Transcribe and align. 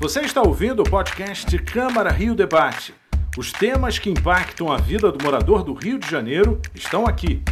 Você 0.00 0.20
está 0.20 0.40
ouvindo 0.40 0.80
o 0.80 0.88
podcast 0.88 1.58
Câmara 1.58 2.10
Rio 2.10 2.34
Debate. 2.34 2.94
Os 3.36 3.52
temas 3.52 3.98
que 3.98 4.08
impactam 4.08 4.72
a 4.72 4.78
vida 4.78 5.12
do 5.12 5.22
morador 5.22 5.62
do 5.62 5.74
Rio 5.74 5.98
de 5.98 6.08
Janeiro 6.08 6.58
estão 6.74 7.04
aqui. 7.04 7.42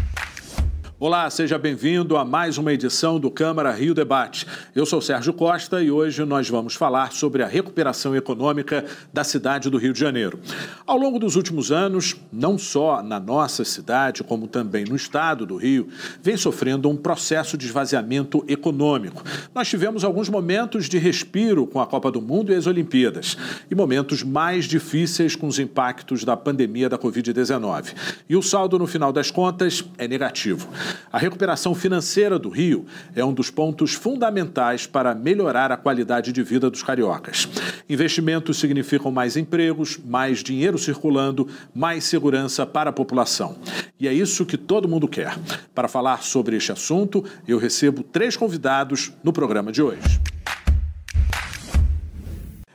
Olá, 1.00 1.30
seja 1.30 1.56
bem-vindo 1.56 2.16
a 2.16 2.24
mais 2.24 2.58
uma 2.58 2.72
edição 2.72 3.20
do 3.20 3.30
Câmara 3.30 3.70
Rio 3.70 3.94
Debate. 3.94 4.44
Eu 4.74 4.84
sou 4.84 5.00
Sérgio 5.00 5.32
Costa 5.32 5.80
e 5.80 5.92
hoje 5.92 6.24
nós 6.24 6.50
vamos 6.50 6.74
falar 6.74 7.12
sobre 7.12 7.40
a 7.40 7.46
recuperação 7.46 8.16
econômica 8.16 8.84
da 9.12 9.22
cidade 9.22 9.70
do 9.70 9.78
Rio 9.78 9.92
de 9.92 10.00
Janeiro. 10.00 10.40
Ao 10.84 10.98
longo 10.98 11.20
dos 11.20 11.36
últimos 11.36 11.70
anos, 11.70 12.16
não 12.32 12.58
só 12.58 13.00
na 13.00 13.20
nossa 13.20 13.64
cidade, 13.64 14.24
como 14.24 14.48
também 14.48 14.86
no 14.86 14.96
estado 14.96 15.46
do 15.46 15.54
Rio, 15.54 15.86
vem 16.20 16.36
sofrendo 16.36 16.90
um 16.90 16.96
processo 16.96 17.56
de 17.56 17.66
esvaziamento 17.66 18.44
econômico. 18.48 19.22
Nós 19.54 19.68
tivemos 19.68 20.02
alguns 20.02 20.28
momentos 20.28 20.88
de 20.88 20.98
respiro 20.98 21.64
com 21.64 21.80
a 21.80 21.86
Copa 21.86 22.10
do 22.10 22.20
Mundo 22.20 22.52
e 22.52 22.56
as 22.56 22.66
Olimpíadas, 22.66 23.38
e 23.70 23.74
momentos 23.76 24.24
mais 24.24 24.64
difíceis 24.64 25.36
com 25.36 25.46
os 25.46 25.60
impactos 25.60 26.24
da 26.24 26.36
pandemia 26.36 26.88
da 26.88 26.98
Covid-19. 26.98 27.94
E 28.28 28.34
o 28.34 28.42
saldo, 28.42 28.80
no 28.80 28.86
final 28.88 29.12
das 29.12 29.30
contas, 29.30 29.84
é 29.96 30.08
negativo. 30.08 30.68
A 31.12 31.18
recuperação 31.18 31.74
financeira 31.74 32.38
do 32.38 32.48
Rio 32.48 32.86
é 33.14 33.24
um 33.24 33.32
dos 33.32 33.50
pontos 33.50 33.94
fundamentais 33.94 34.86
para 34.86 35.14
melhorar 35.14 35.72
a 35.72 35.76
qualidade 35.76 36.32
de 36.32 36.42
vida 36.42 36.70
dos 36.70 36.82
cariocas. 36.82 37.48
Investimentos 37.88 38.58
significam 38.58 39.10
mais 39.10 39.36
empregos, 39.36 39.98
mais 40.04 40.42
dinheiro 40.42 40.78
circulando, 40.78 41.48
mais 41.74 42.04
segurança 42.04 42.66
para 42.66 42.90
a 42.90 42.92
população. 42.92 43.56
E 43.98 44.06
é 44.06 44.12
isso 44.12 44.46
que 44.46 44.56
todo 44.56 44.88
mundo 44.88 45.08
quer. 45.08 45.36
Para 45.74 45.88
falar 45.88 46.22
sobre 46.22 46.56
este 46.56 46.72
assunto, 46.72 47.24
eu 47.46 47.58
recebo 47.58 48.02
três 48.02 48.36
convidados 48.36 49.12
no 49.24 49.32
programa 49.32 49.72
de 49.72 49.82
hoje. 49.82 50.20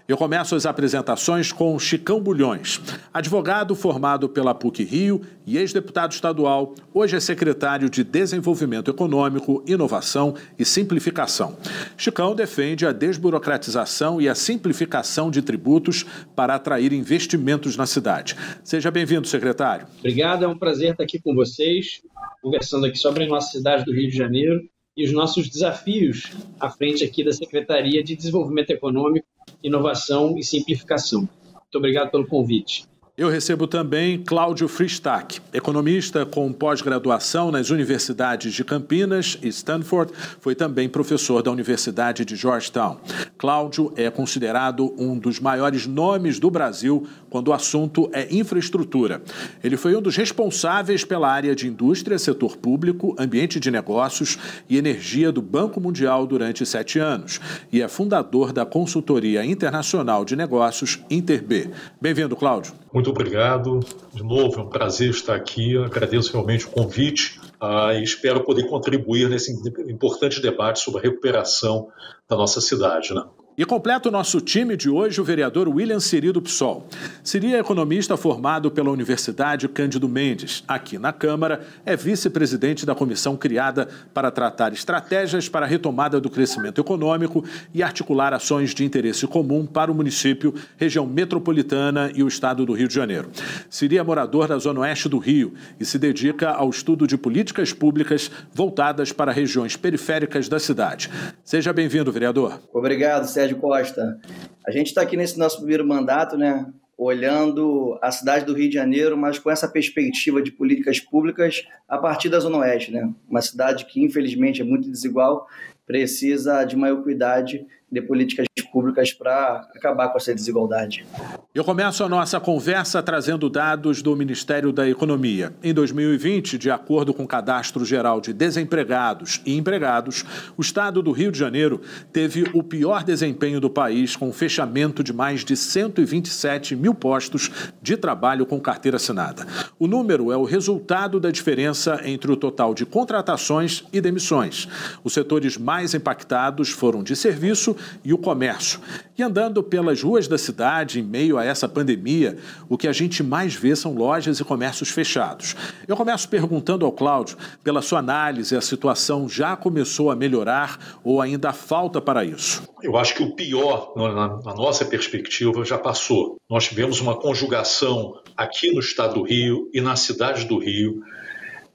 Eu 0.06 0.18
começo 0.18 0.54
as 0.54 0.66
apresentações 0.66 1.54
com 1.54 1.80
Chicão 1.80 2.20
Bulhões, 2.20 2.82
advogado 3.14 3.74
formado 3.74 4.28
pela 4.28 4.54
PUC 4.54 4.84
Rio 4.84 5.22
e 5.48 5.58
ex-deputado 5.58 6.12
estadual, 6.12 6.76
hoje 6.94 7.16
é 7.16 7.22
secretário 7.22 7.90
de 7.90 8.04
Desenvolvimento 8.04 8.92
Econômico, 8.92 9.64
Inovação 9.66 10.36
e 10.60 10.66
Simplificação. 10.66 11.58
Chicão 11.96 12.36
defende 12.36 12.86
a 12.86 12.92
desburocratização 12.92 14.20
e 14.20 14.28
a 14.28 14.36
simplificação 14.36 15.32
de 15.32 15.42
tributos 15.42 16.06
para 16.36 16.56
atrair 16.56 16.92
investimentos 16.92 17.78
na 17.78 17.86
cidade. 17.86 18.36
Seja 18.62 18.92
bem-vindo, 18.92 19.26
secretário. 19.26 19.88
Obrigado, 20.00 20.44
é 20.44 20.48
um 20.50 20.58
prazer 20.58 20.92
estar 20.92 21.06
aqui 21.06 21.18
com 21.18 21.34
vocês, 21.34 22.02
conversando 22.42 22.86
aqui 22.86 22.98
sobre 22.98 23.24
a 23.24 23.28
nossa 23.28 23.52
cidade 23.52 23.86
do 23.86 23.94
Rio 23.94 24.10
de 24.10 24.18
Janeiro 24.18 24.60
e 24.98 25.06
os 25.06 25.14
nossos 25.14 25.48
desafios 25.48 26.34
à 26.60 26.70
frente 26.70 27.06
aqui 27.06 27.24
da 27.24 27.32
Secretaria 27.32 28.04
de 28.04 28.18
Desenvolvimento 28.18 28.70
Econômico 28.70 29.33
inovação 29.64 30.38
e 30.38 30.44
simplificação. 30.44 31.22
Muito 31.22 31.78
obrigado 31.78 32.12
pelo 32.12 32.28
convite. 32.28 32.86
Eu 33.16 33.30
recebo 33.30 33.68
também 33.68 34.24
Cláudio 34.24 34.68
Fristac, 34.68 35.40
economista 35.54 36.26
com 36.26 36.52
pós-graduação 36.52 37.52
nas 37.52 37.70
universidades 37.70 38.52
de 38.52 38.64
Campinas 38.64 39.38
e 39.40 39.50
Stanford, 39.50 40.12
foi 40.40 40.56
também 40.56 40.90
professor 40.90 41.44
da 41.44 41.52
Universidade 41.52 42.26
de 42.26 42.36
Georgetown. 42.36 42.98
Cláudio 43.38 43.94
é 43.96 44.10
considerado 44.10 44.96
um 44.98 45.16
dos 45.16 45.40
maiores 45.40 45.86
nomes 45.86 46.40
do 46.40 46.50
Brasil 46.50 47.06
quando 47.30 47.50
o 47.50 47.54
assunto 47.54 48.10
é 48.12 48.28
infraestrutura. 48.34 49.22
Ele 49.64 49.78
foi 49.78 49.96
um 49.96 50.02
dos 50.02 50.16
responsáveis 50.16 51.06
pela 51.06 51.32
área 51.32 51.56
de 51.56 51.68
indústria, 51.68 52.18
setor 52.18 52.58
público, 52.58 53.16
ambiente 53.20 53.60
de 53.60 53.70
negócios 53.70 54.40
e 54.68 54.76
energia 54.76 55.32
do 55.32 55.42
Banco 55.42 55.80
Mundial 55.80 56.26
durante 56.26 56.66
sete 56.66 56.98
anos 56.98 57.40
e 57.72 57.80
é 57.80 57.88
fundador 57.88 58.52
da 58.52 58.66
consultoria 58.66 59.46
internacional 59.46 60.26
de 60.26 60.36
negócios 60.36 61.00
Interb. 61.12 61.70
Bem-vindo, 62.02 62.36
Cláudio. 62.36 62.74
Obrigado. 63.10 63.80
De 64.14 64.24
novo, 64.24 64.60
é 64.60 64.64
um 64.64 64.70
prazer 64.70 65.10
estar 65.10 65.36
aqui. 65.36 65.78
agradeço 65.78 66.32
realmente 66.32 66.66
o 66.66 66.70
convite 66.70 67.40
uh, 67.62 67.92
e 67.92 68.04
espero 68.04 68.44
poder 68.44 68.68
contribuir 68.68 69.30
nesse 69.30 69.52
importante 69.90 70.42
debate 70.42 70.80
sobre 70.80 71.00
a 71.00 71.04
recuperação 71.04 71.88
da 72.28 72.36
nossa 72.36 72.62
cidade. 72.62 73.14
Né? 73.14 73.24
E 73.56 73.64
completa 73.66 74.10
o 74.10 74.12
nosso 74.12 74.42
time 74.42 74.76
de 74.76 74.90
hoje 74.90 75.22
o 75.22 75.24
vereador 75.24 75.70
William 75.70 76.00
Siri 76.00 76.32
do 76.32 76.42
PSOL. 76.42 76.88
Siri 77.24 77.54
é 77.54 77.60
economista 77.60 78.18
formado 78.18 78.72
pela 78.72 78.90
Universidade 78.90 79.68
Cândido 79.68 80.10
Mendes. 80.10 80.64
Aqui 80.68 80.98
na 80.98 81.14
Câmara, 81.14 81.62
é 81.86 81.96
vice-presidente 81.96 82.84
da 82.84 82.96
comissão 82.96 83.38
criada 83.38 83.88
para 84.12 84.32
tratar 84.32 84.74
estratégias 84.74 85.48
para 85.48 85.68
a 85.68 85.70
retomada 85.70 86.20
do 86.20 86.32
crescimento 86.32 86.82
econômico 86.82 87.46
e 87.72 87.84
articular 87.84 88.34
ações 88.34 88.74
de 88.74 88.84
interesse 88.84 89.28
comum 89.28 89.68
para 89.68 89.92
o 89.92 89.96
município, 89.96 90.56
região 90.76 91.06
metropolitana 91.06 92.12
e 92.16 92.24
o 92.24 92.28
estado 92.28 92.66
do 92.66 92.74
Rio 92.74 92.88
de 92.88 92.96
Janeiro. 92.96 93.30
Siri 93.70 94.00
é 94.00 94.04
morador 94.04 94.48
da 94.48 94.58
Zona 94.58 94.80
Oeste 94.80 95.08
do 95.08 95.20
Rio 95.20 95.54
e 95.80 95.86
se 95.86 96.00
dedica 96.00 96.50
ao 96.50 96.72
estudo 96.72 97.06
de 97.06 97.18
políticas 97.18 97.72
públicas 97.72 98.32
voltadas 98.52 99.12
para 99.12 99.32
regiões 99.32 99.78
periféricas 99.78 100.50
da 100.50 100.60
cidade. 100.60 101.08
Seja 101.44 101.72
bem-vindo, 101.72 102.12
vereador. 102.12 102.60
Obrigado, 102.74 103.28
Sérgio. 103.28 103.43
Sérgio 103.44 103.58
Costa. 103.58 104.20
A 104.66 104.72
gente 104.72 104.88
está 104.88 105.02
aqui 105.02 105.18
nesse 105.18 105.38
nosso 105.38 105.58
primeiro 105.58 105.86
mandato, 105.86 106.38
né, 106.38 106.66
olhando 106.98 107.98
a 108.02 108.10
cidade 108.10 108.46
do 108.46 108.54
Rio 108.54 108.70
de 108.70 108.76
Janeiro, 108.76 109.18
mas 109.18 109.38
com 109.38 109.52
essa 109.52 109.68
perspectiva 109.68 110.42
de 110.42 110.52
políticas 110.52 111.00
públicas 111.00 111.68
a 111.88 111.98
partir 111.98 112.30
da 112.30 112.40
Zona 112.40 112.60
Oeste, 112.60 112.92
né? 112.92 113.12
Uma 113.30 113.42
cidade 113.42 113.86
que 113.86 114.02
infelizmente 114.02 114.62
é 114.62 114.66
muito 114.66 114.90
desigual, 114.90 115.48
precisa 115.86 116.64
de 116.64 116.78
maior 116.78 117.04
cuidado 117.04 117.60
de 117.94 118.02
políticas 118.02 118.48
públicas 118.72 119.14
para 119.14 119.70
acabar 119.76 120.10
com 120.10 120.18
essa 120.18 120.34
desigualdade. 120.34 121.06
Eu 121.54 121.64
começo 121.64 122.04
a 122.04 122.10
nossa 122.10 122.40
conversa 122.40 123.04
trazendo 123.04 123.48
dados 123.48 124.02
do 124.02 124.16
Ministério 124.16 124.74
da 124.74 124.90
Economia. 124.90 125.54
Em 125.62 125.72
2020, 125.72 126.58
de 126.58 126.72
acordo 126.72 127.14
com 127.14 127.24
o 127.24 127.28
Cadastro 127.28 127.86
Geral 127.86 128.20
de 128.20 128.34
Desempregados 128.34 129.40
e 129.46 129.56
Empregados, 129.56 130.26
o 130.58 130.62
estado 130.62 131.04
do 131.04 131.12
Rio 131.12 131.32
de 131.32 131.38
Janeiro 131.38 131.82
teve 132.12 132.50
o 132.54 132.64
pior 132.64 133.04
desempenho 133.04 133.62
do 133.62 133.70
país, 133.70 134.16
com 134.16 134.34
fechamento 134.34 135.04
de 135.04 135.14
mais 135.14 135.46
de 135.46 135.56
127 135.56 136.76
mil 136.76 136.96
postos 136.96 137.52
de 137.80 137.96
trabalho 137.96 138.48
com 138.48 138.60
carteira 138.60 138.98
assinada. 138.98 139.46
O 139.78 139.86
número 139.86 140.32
é 140.32 140.38
o 140.38 140.44
resultado 140.44 141.20
da 141.20 141.30
diferença 141.30 142.02
entre 142.04 142.32
o 142.32 142.36
total 142.36 142.74
de 142.74 142.88
contratações 142.88 143.84
e 143.94 144.02
demissões. 144.02 144.68
Os 145.04 145.14
setores 145.14 145.60
mais 145.60 145.94
impactados 145.94 146.72
foram 146.72 147.04
de 147.04 147.16
serviço 147.16 147.76
e 148.04 148.14
o 148.14 148.18
comércio. 148.18 148.80
E 149.18 149.24
andando 149.24 149.62
pelas 149.62 150.02
ruas 150.02 150.28
da 150.28 150.38
cidade, 150.38 151.00
em 151.00 151.04
meio 151.04 151.38
a 151.38 151.46
essa 151.46 151.68
pandemia, 151.68 152.38
o 152.68 152.78
que 152.78 152.88
a 152.88 152.92
gente 152.92 153.22
mais 153.22 153.54
vê 153.54 153.76
são 153.76 153.94
lojas 153.94 154.40
e 154.40 154.44
comércios 154.44 154.90
fechados. 154.90 155.56
Eu 155.88 155.96
começo 155.96 156.28
perguntando 156.28 156.86
ao 156.86 156.92
Cláudio, 156.92 157.38
pela 157.64 157.82
sua 157.82 158.00
análise, 158.00 158.56
a 158.56 158.62
situação 158.62 159.30
já 159.30 159.56
começou 159.56 160.10
a 160.10 160.16
melhorar 160.16 161.00
ou 161.04 161.22
ainda 161.22 161.54
falta 161.54 162.02
para 162.02 162.26
isso? 162.26 162.64
Eu 162.82 162.98
acho 162.98 163.16
que 163.16 163.24
o 163.24 163.36
pior, 163.36 163.94
na 163.96 164.54
nossa 164.56 164.84
perspectiva, 164.86 165.64
já 165.64 165.78
passou. 165.78 166.38
Nós 166.50 166.68
tivemos 166.68 167.00
uma 167.00 167.16
conjugação 167.16 168.20
aqui 168.36 168.72
no 168.72 168.80
estado 168.80 169.16
do 169.16 169.24
Rio 169.24 169.70
e 169.74 169.80
na 169.80 169.96
cidade 169.96 170.46
do 170.46 170.58
Rio 170.58 171.02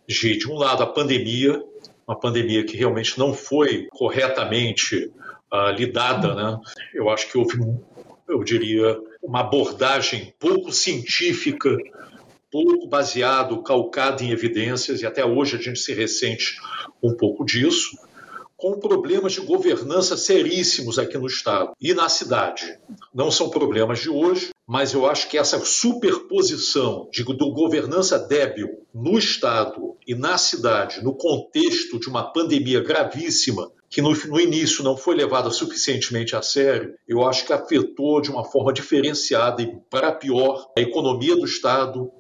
de, 0.09 0.39
de 0.39 0.51
um 0.51 0.55
lado, 0.55 0.83
a 0.83 0.87
pandemia, 0.87 1.63
uma 2.07 2.19
pandemia 2.19 2.65
que 2.65 2.77
realmente 2.77 3.19
não 3.19 3.35
foi 3.35 3.87
corretamente 3.91 5.13
uh, 5.53 5.70
lidada, 5.70 6.34
né? 6.34 6.59
Eu 6.94 7.09
acho 7.09 7.31
que 7.31 7.38
houve, 7.38 7.59
eu 8.28 8.42
diria, 8.44 8.98
uma 9.22 9.41
abordagem 9.41 10.32
pouco 10.38 10.72
científica, 10.72 11.76
pouco 12.50 12.86
baseado, 12.88 13.62
calcado 13.62 14.22
em 14.22 14.31
evidências, 14.31 15.03
e 15.03 15.06
até 15.06 15.25
hoje 15.25 15.56
a 15.56 15.60
gente 15.60 15.81
se 15.81 15.92
ressente 15.92 16.56
um 17.03 17.14
pouco 17.14 17.44
disso, 17.44 17.97
com 18.56 18.81
problemas 18.81 19.34
de 19.34 19.41
governança 19.41 20.16
seríssimos 20.16 20.98
aqui 20.98 21.16
no 21.16 21.28
Estado 21.28 21.70
e 21.80 21.94
na 21.94 22.09
cidade. 22.09 22.77
Não 23.15 23.30
são 23.30 23.48
problemas 23.48 24.01
de 24.01 24.10
hoje, 24.10 24.51
mas 24.66 24.92
eu 24.92 25.06
acho 25.06 25.28
que 25.28 25.39
essa 25.39 25.65
superposição 25.65 27.09
de, 27.12 27.22
do 27.22 27.53
governança 27.53 28.18
débil 28.18 28.84
no 28.92 29.16
Estado 29.16 29.97
e 30.04 30.15
na 30.15 30.36
cidade, 30.36 31.04
no 31.04 31.15
contexto 31.15 32.01
de 32.01 32.09
uma 32.09 32.33
pandemia 32.33 32.83
gravíssima 32.83 33.71
que 33.89 34.03
no, 34.03 34.13
no, 34.27 34.41
início 34.41 34.85
não 34.85 34.97
foi 34.97 35.15
levada 35.15 35.51
suficientemente 35.51 36.37
a 36.37 36.43
sério, 36.43 36.95
eu 37.07 37.27
acho 37.27 37.47
que 37.47 37.53
afetou 37.53 38.21
de 38.21 38.31
uma 38.31 38.45
forma 38.45 38.73
diferenciada 38.73 39.63
e 39.63 39.77
para 39.89 40.13
pior 40.13 40.71
a 40.77 40.81
economia 40.81 41.35
do 41.35 41.47
Estado, 41.47 42.11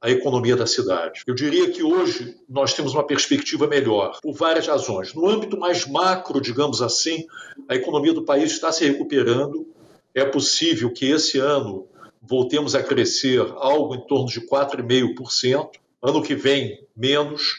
a 0.00 0.10
economia 0.10 0.56
da 0.56 0.66
cidade. 0.66 1.22
Eu 1.26 1.34
diria 1.34 1.70
que 1.70 1.82
hoje 1.82 2.36
nós 2.48 2.72
temos 2.72 2.94
uma 2.94 3.06
perspectiva 3.06 3.66
melhor, 3.66 4.18
por 4.22 4.32
várias 4.32 4.66
razões. 4.66 5.12
No 5.12 5.28
âmbito 5.28 5.58
mais 5.58 5.86
macro, 5.86 6.40
digamos 6.40 6.80
assim, 6.80 7.26
a 7.68 7.74
economia 7.74 8.14
do 8.14 8.24
país 8.24 8.52
está 8.52 8.72
se 8.72 8.86
recuperando. 8.86 9.66
É 10.14 10.24
possível 10.24 10.90
que 10.92 11.06
esse 11.06 11.38
ano 11.38 11.86
voltemos 12.22 12.74
a 12.74 12.82
crescer 12.82 13.40
algo 13.56 13.94
em 13.94 14.00
torno 14.06 14.26
de 14.26 14.40
4,5%, 14.40 15.70
ano 16.02 16.22
que 16.22 16.34
vem 16.34 16.86
menos 16.96 17.56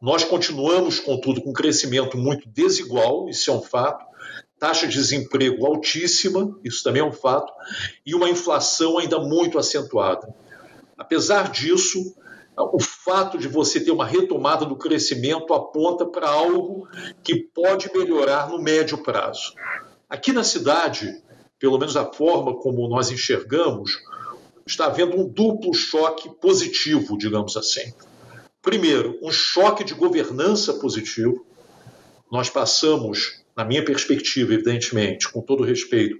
nós 0.00 0.22
continuamos, 0.22 1.00
contudo, 1.00 1.42
com 1.42 1.50
um 1.50 1.54
crescimento 1.54 2.16
muito 2.16 2.48
desigual, 2.48 3.28
isso 3.28 3.50
é 3.50 3.54
um 3.54 3.62
fato. 3.62 4.06
taxa 4.58 4.88
de 4.88 4.94
desemprego 4.94 5.66
altíssima, 5.66 6.56
isso 6.64 6.82
também 6.82 7.00
é 7.00 7.04
um 7.04 7.12
fato, 7.12 7.52
e 8.04 8.14
uma 8.14 8.28
inflação 8.28 8.98
ainda 8.98 9.18
muito 9.20 9.58
acentuada. 9.58 10.34
Apesar 10.96 11.50
disso, 11.50 12.14
o 12.56 12.80
fato 12.80 13.38
de 13.38 13.46
você 13.46 13.78
ter 13.78 13.92
uma 13.92 14.04
retomada 14.04 14.64
do 14.64 14.74
crescimento 14.74 15.54
aponta 15.54 16.04
para 16.04 16.28
algo 16.28 16.88
que 17.22 17.36
pode 17.36 17.88
melhorar 17.94 18.48
no 18.48 18.60
médio 18.60 18.98
prazo. 18.98 19.54
Aqui 20.08 20.32
na 20.32 20.42
cidade, 20.42 21.22
pelo 21.58 21.78
menos 21.78 21.96
a 21.96 22.04
forma 22.04 22.56
como 22.56 22.88
nós 22.88 23.12
enxergamos, 23.12 23.92
está 24.70 24.86
havendo 24.86 25.16
um 25.18 25.28
duplo 25.28 25.72
choque 25.74 26.28
positivo, 26.40 27.16
digamos 27.16 27.56
assim. 27.56 27.92
Primeiro, 28.62 29.18
um 29.22 29.30
choque 29.30 29.84
de 29.84 29.94
governança 29.94 30.74
positivo. 30.74 31.46
Nós 32.30 32.50
passamos, 32.50 33.42
na 33.56 33.64
minha 33.64 33.84
perspectiva, 33.84 34.52
evidentemente, 34.52 35.28
com 35.30 35.40
todo 35.40 35.64
respeito, 35.64 36.18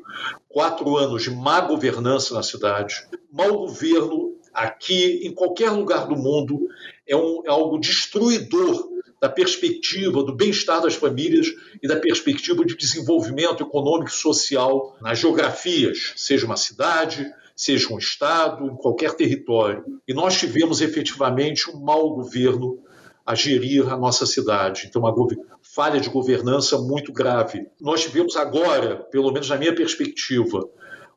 quatro 0.48 0.96
anos 0.96 1.22
de 1.22 1.30
má 1.30 1.60
governança 1.60 2.34
na 2.34 2.42
cidade, 2.42 3.06
mau 3.30 3.66
governo 3.66 4.36
aqui, 4.54 5.20
em 5.26 5.32
qualquer 5.32 5.70
lugar 5.70 6.06
do 6.08 6.16
mundo, 6.16 6.58
é, 7.06 7.14
um, 7.14 7.42
é 7.44 7.50
algo 7.50 7.78
destruidor 7.78 8.88
da 9.20 9.28
perspectiva 9.28 10.22
do 10.22 10.34
bem-estar 10.34 10.80
das 10.80 10.94
famílias 10.94 11.48
e 11.82 11.88
da 11.88 11.96
perspectiva 11.96 12.64
de 12.64 12.76
desenvolvimento 12.76 13.62
econômico 13.62 14.10
e 14.10 14.14
social 14.14 14.96
nas 15.00 15.18
geografias, 15.18 16.14
seja 16.16 16.46
uma 16.46 16.56
cidade, 16.56 17.30
seja 17.58 17.92
um 17.92 17.98
estado, 17.98 18.66
em 18.66 18.76
qualquer 18.76 19.14
território. 19.14 19.84
E 20.06 20.14
nós 20.14 20.38
tivemos 20.38 20.80
efetivamente 20.80 21.68
um 21.68 21.80
mau 21.80 22.14
governo 22.14 22.78
a 23.26 23.34
gerir 23.34 23.92
a 23.92 23.96
nossa 23.96 24.24
cidade. 24.24 24.86
Então, 24.86 25.02
uma 25.02 25.14
falha 25.60 26.00
de 26.00 26.08
governança 26.08 26.78
muito 26.78 27.12
grave. 27.12 27.66
Nós 27.80 28.02
tivemos 28.02 28.36
agora, 28.36 28.96
pelo 29.10 29.32
menos 29.32 29.48
na 29.48 29.56
minha 29.56 29.74
perspectiva, 29.74 30.66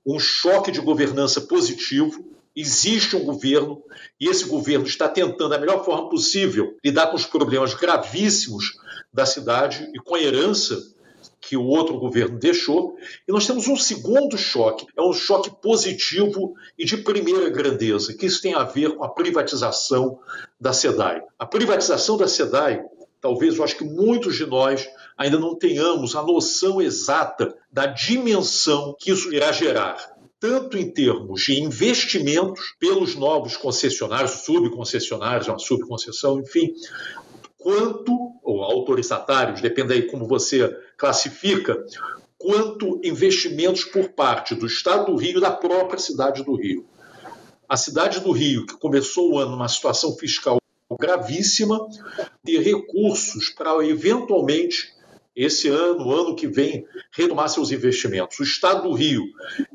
um 0.03 0.17
choque 0.19 0.71
de 0.71 0.81
governança 0.81 1.41
positivo 1.41 2.25
existe 2.55 3.15
um 3.15 3.23
governo 3.23 3.81
e 4.19 4.27
esse 4.27 4.45
governo 4.45 4.85
está 4.85 5.07
tentando, 5.07 5.49
da 5.49 5.59
melhor 5.59 5.85
forma 5.85 6.09
possível, 6.09 6.75
lidar 6.83 7.07
com 7.07 7.15
os 7.15 7.25
problemas 7.25 7.75
gravíssimos 7.75 8.77
da 9.13 9.27
cidade 9.27 9.87
e 9.94 9.99
com 9.99 10.15
a 10.15 10.21
herança 10.21 10.90
que 11.41 11.57
o 11.57 11.65
outro 11.65 11.97
governo 11.97 12.38
deixou. 12.38 12.95
E 13.27 13.31
nós 13.31 13.47
temos 13.47 13.67
um 13.67 13.75
segundo 13.75 14.38
choque, 14.38 14.85
é 14.95 15.01
um 15.01 15.11
choque 15.11 15.49
positivo 15.61 16.53
e 16.77 16.85
de 16.85 16.97
primeira 16.97 17.49
grandeza, 17.49 18.13
que 18.13 18.27
isso 18.27 18.41
tem 18.41 18.53
a 18.53 18.63
ver 18.63 18.95
com 18.95 19.03
a 19.03 19.09
privatização 19.09 20.19
da 20.59 20.71
SEDAI. 20.71 21.23
A 21.39 21.45
privatização 21.45 22.15
da 22.15 22.27
SEDAI, 22.27 22.83
talvez 23.19 23.57
eu 23.57 23.63
acho 23.63 23.77
que 23.77 23.83
muitos 23.83 24.35
de 24.35 24.45
nós 24.45 24.88
ainda 25.17 25.39
não 25.39 25.57
tenhamos 25.57 26.15
a 26.15 26.21
noção 26.21 26.81
exata 26.81 27.55
da 27.71 27.87
dimensão 27.87 28.95
que 28.99 29.11
isso 29.11 29.33
irá 29.33 29.51
gerar 29.51 30.11
tanto 30.39 30.75
em 30.75 30.89
termos 30.89 31.44
de 31.44 31.61
investimentos 31.61 32.75
pelos 32.79 33.13
novos 33.13 33.55
concessionários, 33.55 34.44
subconcessionários, 34.44 35.47
uma 35.47 35.59
subconcessão, 35.59 36.39
enfim, 36.39 36.73
quanto, 37.61 38.11
ou 38.44 38.63
autorizatários, 38.63 39.61
depende 39.61 39.94
aí 39.94 40.01
como 40.07 40.27
você 40.27 40.75
classifica, 41.01 41.83
quanto 42.38 43.01
investimentos 43.03 43.83
por 43.83 44.09
parte 44.09 44.53
do 44.53 44.68
Estado 44.68 45.12
do 45.12 45.18
Rio 45.18 45.39
e 45.39 45.42
da 45.42 45.50
própria 45.50 45.98
cidade 45.98 46.44
do 46.44 46.56
Rio. 46.56 46.86
A 47.68 47.75
cidade 47.75 48.19
do 48.19 48.31
Rio, 48.31 48.68
que 48.68 48.77
começou 48.77 49.31
o 49.31 49.39
ano 49.39 49.53
numa 49.53 49.68
situação 49.68 50.15
fiscal 50.15 50.59
gravíssima, 51.00 51.88
ter 52.45 52.59
recursos 52.59 53.50
para 53.50 53.83
eventualmente 53.83 54.94
esse 55.36 55.69
ano, 55.69 56.12
ano 56.12 56.36
que 56.36 56.48
vem, 56.48 56.86
retomar 57.12 57.50
seus 57.50 57.71
investimentos. 57.71 58.39
O 58.39 58.44
Estado 58.44 58.83
do 58.83 58.94
Rio, 58.94 59.24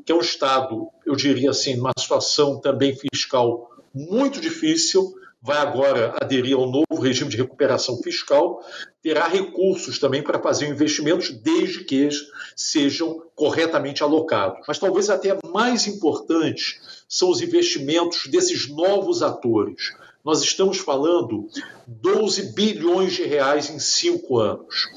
que 0.05 0.13
é 0.13 0.15
um 0.15 0.21
Estado, 0.21 0.87
eu 1.05 1.15
diria 1.15 1.49
assim, 1.49 1.75
numa 1.75 1.91
situação 1.99 2.61
também 2.61 2.95
fiscal 2.95 3.69
muito 3.93 4.39
difícil, 4.39 5.13
vai 5.47 5.59
agora 5.59 6.13
aderir 6.21 6.57
ao 6.57 6.69
novo 6.69 7.01
regime 7.01 7.29
de 7.29 7.37
recuperação 7.37 7.97
fiscal, 8.03 8.61
terá 9.01 9.29
recursos 9.29 9.97
também 9.97 10.21
para 10.21 10.41
fazer 10.41 10.67
investimentos, 10.67 11.29
desde 11.31 11.85
que 11.85 12.09
sejam 12.53 13.23
corretamente 13.33 14.03
alocados. 14.03 14.59
Mas 14.67 14.77
talvez 14.77 15.09
até 15.09 15.37
mais 15.47 15.87
importante 15.87 16.81
são 17.07 17.29
os 17.29 17.41
investimentos 17.41 18.27
desses 18.27 18.67
novos 18.67 19.23
atores. 19.23 19.93
Nós 20.21 20.43
estamos 20.43 20.79
falando 20.79 21.47
12 21.87 22.51
bilhões 22.53 23.13
de 23.13 23.23
reais 23.23 23.69
em 23.69 23.79
cinco 23.79 24.39
anos 24.39 24.89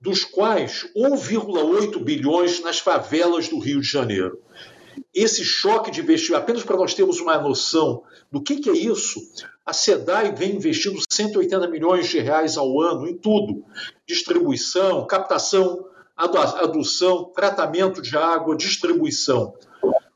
dos 0.00 0.24
quais 0.24 0.86
1,8 0.96 2.02
bilhões 2.02 2.60
nas 2.60 2.78
favelas 2.78 3.48
do 3.48 3.58
Rio 3.58 3.80
de 3.80 3.88
Janeiro. 3.88 4.40
Esse 5.14 5.44
choque 5.44 5.90
de 5.90 6.00
investimento, 6.00 6.42
apenas 6.42 6.62
para 6.62 6.76
nós 6.76 6.94
termos 6.94 7.20
uma 7.20 7.38
noção 7.38 8.02
do 8.30 8.42
que, 8.42 8.56
que 8.56 8.70
é 8.70 8.74
isso, 8.74 9.20
a 9.64 9.72
SEDAI 9.72 10.34
vem 10.34 10.56
investindo 10.56 10.98
180 11.08 11.68
milhões 11.68 12.08
de 12.08 12.18
reais 12.18 12.56
ao 12.56 12.80
ano 12.80 13.06
em 13.06 13.16
tudo: 13.16 13.64
distribuição, 14.06 15.06
captação, 15.06 15.84
adução, 16.16 17.26
tratamento 17.34 18.02
de 18.02 18.16
água, 18.16 18.56
distribuição. 18.56 19.54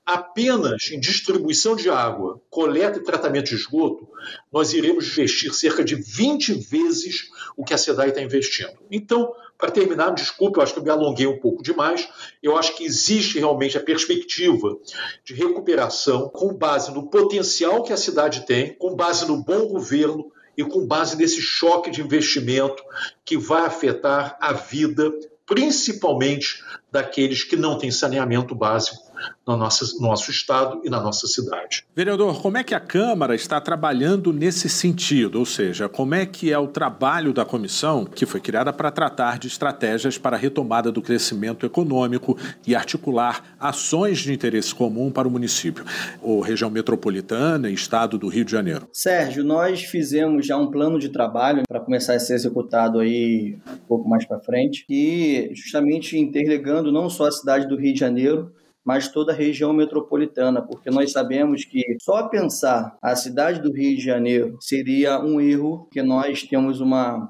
Apenas 0.05 0.91
em 0.91 0.99
distribuição 0.99 1.77
de 1.77 1.89
água, 1.89 2.41
coleta 2.51 2.99
e 2.99 3.05
tratamento 3.05 3.51
de 3.51 3.55
esgoto, 3.55 4.09
nós 4.53 4.73
iremos 4.73 5.07
investir 5.07 5.55
cerca 5.55 5.85
de 5.85 5.95
20 5.95 6.55
vezes 6.55 7.31
o 7.57 7.65
que 7.65 7.73
a 7.73 7.79
SEDAI 7.79 8.09
está 8.09 8.21
investindo. 8.21 8.79
Então, 8.91 9.33
para 9.57 9.71
terminar, 9.71 10.11
desculpe, 10.11 10.59
eu 10.59 10.63
acho 10.63 10.73
que 10.73 10.81
eu 10.81 10.83
me 10.83 10.91
alonguei 10.91 11.27
um 11.29 11.39
pouco 11.39 11.63
demais. 11.63 12.09
Eu 12.43 12.57
acho 12.57 12.77
que 12.77 12.85
existe 12.85 13.39
realmente 13.39 13.79
a 13.79 13.81
perspectiva 13.81 14.77
de 15.25 15.35
recuperação 15.35 16.29
com 16.29 16.53
base 16.53 16.93
no 16.93 17.09
potencial 17.09 17.85
que 17.85 17.93
a 17.93 17.97
cidade 17.97 18.45
tem, 18.45 18.75
com 18.75 18.97
base 18.97 19.25
no 19.25 19.37
bom 19.37 19.69
governo 19.69 20.33
e 20.57 20.65
com 20.65 20.85
base 20.85 21.17
nesse 21.17 21.41
choque 21.41 21.93
de 21.93 22.01
investimento 22.03 22.83
que 23.25 23.37
vai 23.39 23.65
afetar 23.65 24.37
a 24.41 24.53
vida, 24.53 25.13
principalmente 25.47 26.61
daqueles 26.93 27.43
que 27.43 27.57
não 27.57 27.79
têm 27.79 27.91
saneamento 27.91 28.55
básico 28.55 29.11
no 29.47 29.57
nosso, 29.57 30.01
nosso 30.01 30.31
estado 30.31 30.81
e 30.85 30.91
na 30.91 31.01
nossa 31.01 31.27
cidade. 31.27 31.85
Vereador, 31.95 32.41
como 32.41 32.57
é 32.57 32.65
que 32.65 32.75
a 32.75 32.81
Câmara 32.81 33.35
está 33.35 33.61
trabalhando 33.61 34.33
nesse 34.33 34.69
sentido? 34.69 35.39
Ou 35.39 35.47
seja, 35.47 35.89
como 35.89 36.15
é 36.15 36.27
que 36.27 36.53
é 36.53 36.59
o 36.59 36.67
trabalho 36.67 37.33
da 37.33 37.45
comissão 37.45 38.05
que 38.05 38.27
foi 38.27 38.41
criada 38.41 38.73
para 38.73 38.91
tratar 38.91 39.39
de 39.39 39.47
estratégias 39.49 40.19
para 40.19 40.37
a 40.37 40.39
retomada 40.39 40.91
do 40.93 41.03
crescimento 41.03 41.65
econômico 41.65 42.37
e 42.67 42.75
articular 42.75 43.57
ações 43.59 44.19
de 44.19 44.33
interesse 44.33 44.75
comum 44.75 45.11
para 45.11 45.27
o 45.29 45.31
município, 45.31 45.85
ou 46.21 46.41
região 46.41 46.71
metropolitana 46.71 47.71
e 47.71 47.75
estado 47.75 48.19
do 48.19 48.29
Rio 48.29 48.45
de 48.45 48.53
Janeiro? 48.53 48.89
Sérgio, 48.93 49.45
nós 49.45 49.83
fizemos 49.83 50.47
já 50.47 50.57
um 50.57 50.71
plano 50.71 50.99
de 50.99 51.09
trabalho 51.09 51.63
para 51.69 51.81
começar 51.81 52.15
a 52.15 52.19
ser 52.19 52.35
executado 52.35 52.99
aí 52.99 53.59
um 53.67 53.87
pouco 53.87 54.09
mais 54.09 54.27
para 54.27 54.41
frente 54.41 54.85
e 54.89 55.51
justamente 55.55 56.19
interligando 56.19 56.82
não 56.91 57.11
só 57.11 57.27
a 57.27 57.33
cidade 57.33 57.69
do 57.69 57.77
Rio 57.77 57.93
de 57.93 58.01
Janeiro, 58.01 58.51
mas 58.85 59.09
toda 59.09 59.33
a 59.33 59.35
região 59.35 59.73
metropolitana, 59.73 60.61
porque 60.61 60.91
nós 60.91 61.13
sabemos 61.13 61.65
que 61.65 61.97
só 62.01 62.29
pensar 62.29 62.97
a 63.01 63.15
cidade 63.15 63.61
do 63.61 63.73
Rio 63.73 63.97
de 63.97 64.03
Janeiro 64.03 64.57
seria 64.61 65.21
um 65.21 65.41
erro, 65.41 65.89
que 65.93 66.03
nós 66.03 66.43
temos 66.43 66.81
uma, 66.81 67.29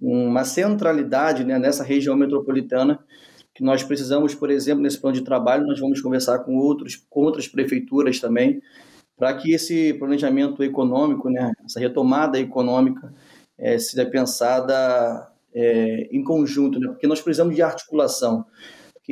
uma 0.00 0.44
centralidade 0.44 1.44
né, 1.44 1.58
nessa 1.58 1.82
região 1.82 2.16
metropolitana 2.16 3.00
que 3.54 3.62
nós 3.62 3.82
precisamos, 3.82 4.34
por 4.34 4.50
exemplo, 4.50 4.82
nesse 4.82 4.98
plano 4.98 5.16
de 5.16 5.24
trabalho, 5.24 5.66
nós 5.66 5.78
vamos 5.78 6.00
conversar 6.00 6.38
com, 6.40 6.56
outros, 6.56 6.96
com 7.10 7.20
outras 7.20 7.46
prefeituras 7.46 8.18
também, 8.18 8.62
para 9.16 9.34
que 9.34 9.52
esse 9.52 9.92
planejamento 9.94 10.62
econômico, 10.62 11.28
né, 11.28 11.52
essa 11.64 11.78
retomada 11.78 12.38
econômica, 12.38 13.12
é, 13.58 13.78
seja 13.78 14.06
pensada 14.06 15.30
é, 15.54 16.08
em 16.10 16.24
conjunto, 16.24 16.80
né, 16.80 16.88
porque 16.88 17.06
nós 17.06 17.20
precisamos 17.20 17.54
de 17.54 17.60
articulação 17.60 18.46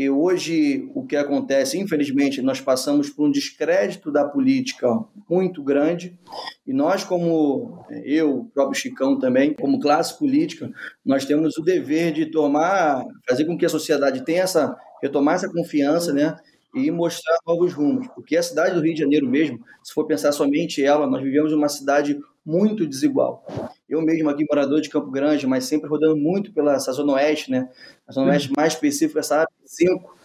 que 0.00 0.08
hoje 0.08 0.90
o 0.94 1.04
que 1.04 1.14
acontece, 1.14 1.78
infelizmente, 1.78 2.40
nós 2.40 2.58
passamos 2.58 3.10
por 3.10 3.26
um 3.26 3.30
descrédito 3.30 4.10
da 4.10 4.24
política 4.24 4.88
muito 5.28 5.62
grande 5.62 6.18
e 6.66 6.72
nós, 6.72 7.04
como 7.04 7.84
eu, 8.02 8.38
o 8.38 8.44
próprio 8.46 8.80
Chicão 8.80 9.18
também, 9.18 9.52
como 9.52 9.78
classe 9.78 10.18
política, 10.18 10.70
nós 11.04 11.26
temos 11.26 11.58
o 11.58 11.62
dever 11.62 12.14
de 12.14 12.24
tomar, 12.30 13.04
fazer 13.28 13.44
com 13.44 13.58
que 13.58 13.66
a 13.66 13.68
sociedade 13.68 14.24
tenha 14.24 14.44
essa, 14.44 14.74
retomar 15.02 15.34
essa 15.34 15.52
confiança, 15.52 16.14
né? 16.14 16.34
E 16.74 16.90
mostrar 16.90 17.36
novos 17.46 17.74
rumos, 17.74 18.08
porque 18.14 18.38
a 18.38 18.42
cidade 18.42 18.74
do 18.74 18.80
Rio 18.80 18.94
de 18.94 19.00
Janeiro 19.00 19.28
mesmo, 19.28 19.58
se 19.82 19.92
for 19.92 20.06
pensar 20.06 20.32
somente 20.32 20.82
ela, 20.82 21.06
nós 21.06 21.22
vivemos 21.22 21.52
uma 21.52 21.68
cidade 21.68 22.18
muito 22.44 22.86
desigual. 22.86 23.46
Eu 23.88 24.00
mesmo 24.02 24.28
aqui, 24.30 24.44
morador 24.48 24.80
de 24.80 24.88
Campo 24.88 25.10
Grande, 25.10 25.46
mas 25.46 25.64
sempre 25.64 25.88
rodando 25.88 26.16
muito 26.16 26.52
pela 26.52 26.78
zona 26.78 27.12
oeste, 27.14 27.50
né? 27.50 27.68
A 28.06 28.12
zona 28.12 28.30
oeste 28.30 28.50
mais 28.56 28.72
específica, 28.74 29.20
essa 29.20 29.36
área 29.36 29.48
5, 29.64 30.16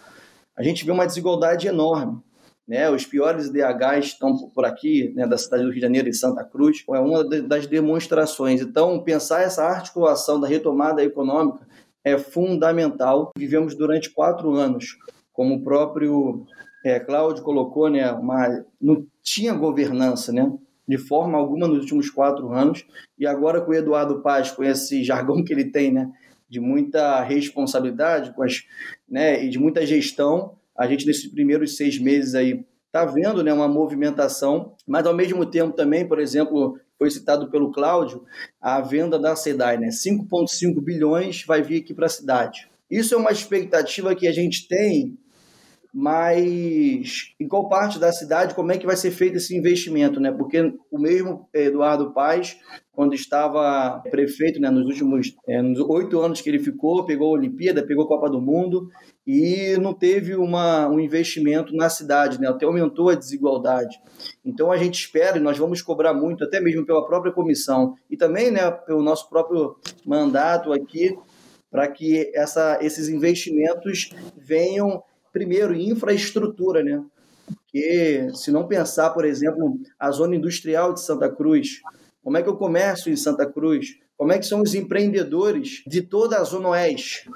a 0.56 0.62
gente 0.62 0.84
vê 0.84 0.90
uma 0.90 1.06
desigualdade 1.06 1.68
enorme. 1.68 2.20
Né, 2.66 2.90
os 2.90 3.06
piores 3.06 3.48
DHs 3.48 4.06
estão 4.06 4.50
por 4.52 4.64
aqui, 4.64 5.12
né, 5.14 5.24
da 5.24 5.38
cidade 5.38 5.62
do 5.62 5.68
Rio 5.68 5.76
de 5.76 5.82
Janeiro 5.82 6.08
e 6.08 6.12
Santa 6.12 6.42
Cruz, 6.42 6.82
é 6.92 6.98
uma 6.98 7.22
das 7.22 7.64
demonstrações. 7.64 8.60
Então, 8.60 9.04
pensar 9.04 9.42
essa 9.42 9.62
articulação 9.64 10.40
da 10.40 10.48
retomada 10.48 11.00
econômica 11.00 11.64
é 12.02 12.18
fundamental. 12.18 13.30
Vivemos 13.38 13.76
durante 13.76 14.10
quatro 14.10 14.54
anos, 14.54 14.96
como 15.32 15.54
o 15.54 15.62
próprio 15.62 16.44
é, 16.84 16.98
Cláudio 16.98 17.44
colocou, 17.44 17.88
né, 17.88 18.10
uma, 18.10 18.64
não 18.80 19.06
tinha 19.22 19.54
governança, 19.54 20.32
né, 20.32 20.52
de 20.86 20.98
forma 20.98 21.36
alguma 21.36 21.66
nos 21.66 21.80
últimos 21.80 22.10
quatro 22.10 22.52
anos, 22.52 22.84
e 23.18 23.26
agora 23.26 23.60
com 23.60 23.70
o 23.70 23.74
Eduardo 23.74 24.20
Paz, 24.20 24.50
com 24.50 24.62
esse 24.62 25.02
jargão 25.04 25.42
que 25.44 25.52
ele 25.52 25.64
tem, 25.64 25.92
né, 25.92 26.10
de 26.48 26.60
muita 26.60 27.22
responsabilidade 27.22 28.32
com 28.34 28.42
as, 28.42 28.64
né, 29.08 29.44
e 29.44 29.48
de 29.48 29.58
muita 29.58 29.84
gestão, 29.84 30.54
a 30.76 30.86
gente 30.86 31.06
nesses 31.06 31.26
primeiros 31.26 31.76
seis 31.76 31.98
meses 31.98 32.34
aí 32.34 32.64
está 32.86 33.04
vendo 33.04 33.42
né, 33.42 33.52
uma 33.52 33.68
movimentação, 33.68 34.74
mas 34.86 35.06
ao 35.06 35.14
mesmo 35.14 35.44
tempo 35.44 35.74
também, 35.74 36.06
por 36.06 36.18
exemplo, 36.18 36.78
foi 36.98 37.10
citado 37.10 37.50
pelo 37.50 37.72
Cláudio, 37.72 38.24
a 38.60 38.80
venda 38.80 39.18
da 39.18 39.34
SEDAI, 39.34 39.78
né, 39.78 39.88
5,5 39.88 40.80
bilhões 40.80 41.44
vai 41.44 41.62
vir 41.62 41.82
aqui 41.82 41.92
para 41.92 42.06
a 42.06 42.10
cidade. 42.10 42.68
Isso 42.90 43.14
é 43.14 43.18
uma 43.18 43.32
expectativa 43.32 44.14
que 44.14 44.28
a 44.28 44.32
gente 44.32 44.68
tem 44.68 45.18
mas 45.98 47.32
em 47.40 47.48
qual 47.48 47.70
parte 47.70 47.98
da 47.98 48.12
cidade, 48.12 48.54
como 48.54 48.70
é 48.70 48.76
que 48.76 48.84
vai 48.84 48.98
ser 48.98 49.10
feito 49.10 49.38
esse 49.38 49.56
investimento, 49.56 50.20
né? 50.20 50.30
Porque 50.30 50.74
o 50.90 50.98
mesmo 50.98 51.48
Eduardo 51.54 52.12
Paes, 52.12 52.58
quando 52.92 53.14
estava 53.14 54.02
prefeito, 54.10 54.60
né, 54.60 54.68
nos 54.68 54.84
últimos 54.84 55.34
é, 55.48 55.62
nos 55.62 55.80
oito 55.80 56.20
anos 56.20 56.42
que 56.42 56.50
ele 56.50 56.58
ficou, 56.58 57.06
pegou 57.06 57.28
a 57.28 57.38
Olimpíada, 57.38 57.82
pegou 57.82 58.04
a 58.04 58.08
Copa 58.08 58.28
do 58.28 58.42
Mundo 58.42 58.90
e 59.26 59.74
não 59.80 59.94
teve 59.94 60.36
uma, 60.36 60.86
um 60.86 61.00
investimento 61.00 61.74
na 61.74 61.88
cidade, 61.88 62.38
né? 62.38 62.46
Até 62.46 62.66
aumentou 62.66 63.08
a 63.08 63.14
desigualdade. 63.14 63.98
Então 64.44 64.70
a 64.70 64.76
gente 64.76 65.00
espera 65.00 65.38
e 65.38 65.40
nós 65.40 65.56
vamos 65.56 65.80
cobrar 65.80 66.12
muito, 66.12 66.44
até 66.44 66.60
mesmo 66.60 66.84
pela 66.84 67.06
própria 67.06 67.32
comissão 67.32 67.94
e 68.10 68.18
também, 68.18 68.50
né, 68.50 68.70
pelo 68.70 69.00
nosso 69.02 69.30
próprio 69.30 69.76
mandato 70.04 70.74
aqui, 70.74 71.16
para 71.70 71.88
que 71.88 72.30
essa, 72.34 72.78
esses 72.82 73.08
investimentos 73.08 74.10
venham 74.36 75.02
primeiro, 75.36 75.74
infraestrutura, 75.74 76.82
né? 76.82 77.04
Porque 77.46 78.30
se 78.34 78.50
não 78.50 78.66
pensar, 78.66 79.10
por 79.10 79.26
exemplo, 79.26 79.78
a 80.00 80.10
zona 80.10 80.34
industrial 80.34 80.94
de 80.94 81.02
Santa 81.02 81.28
Cruz, 81.28 81.82
como 82.24 82.38
é 82.38 82.42
que 82.42 82.48
é 82.48 82.52
o 82.52 82.56
comércio 82.56 83.12
em 83.12 83.16
Santa 83.16 83.44
Cruz? 83.44 83.98
Como 84.16 84.32
é 84.32 84.38
que 84.38 84.46
são 84.46 84.62
os 84.62 84.74
empreendedores 84.74 85.82
de 85.86 86.00
toda 86.00 86.38
a 86.38 86.44
Zona 86.44 86.70
Oeste? 86.70 87.28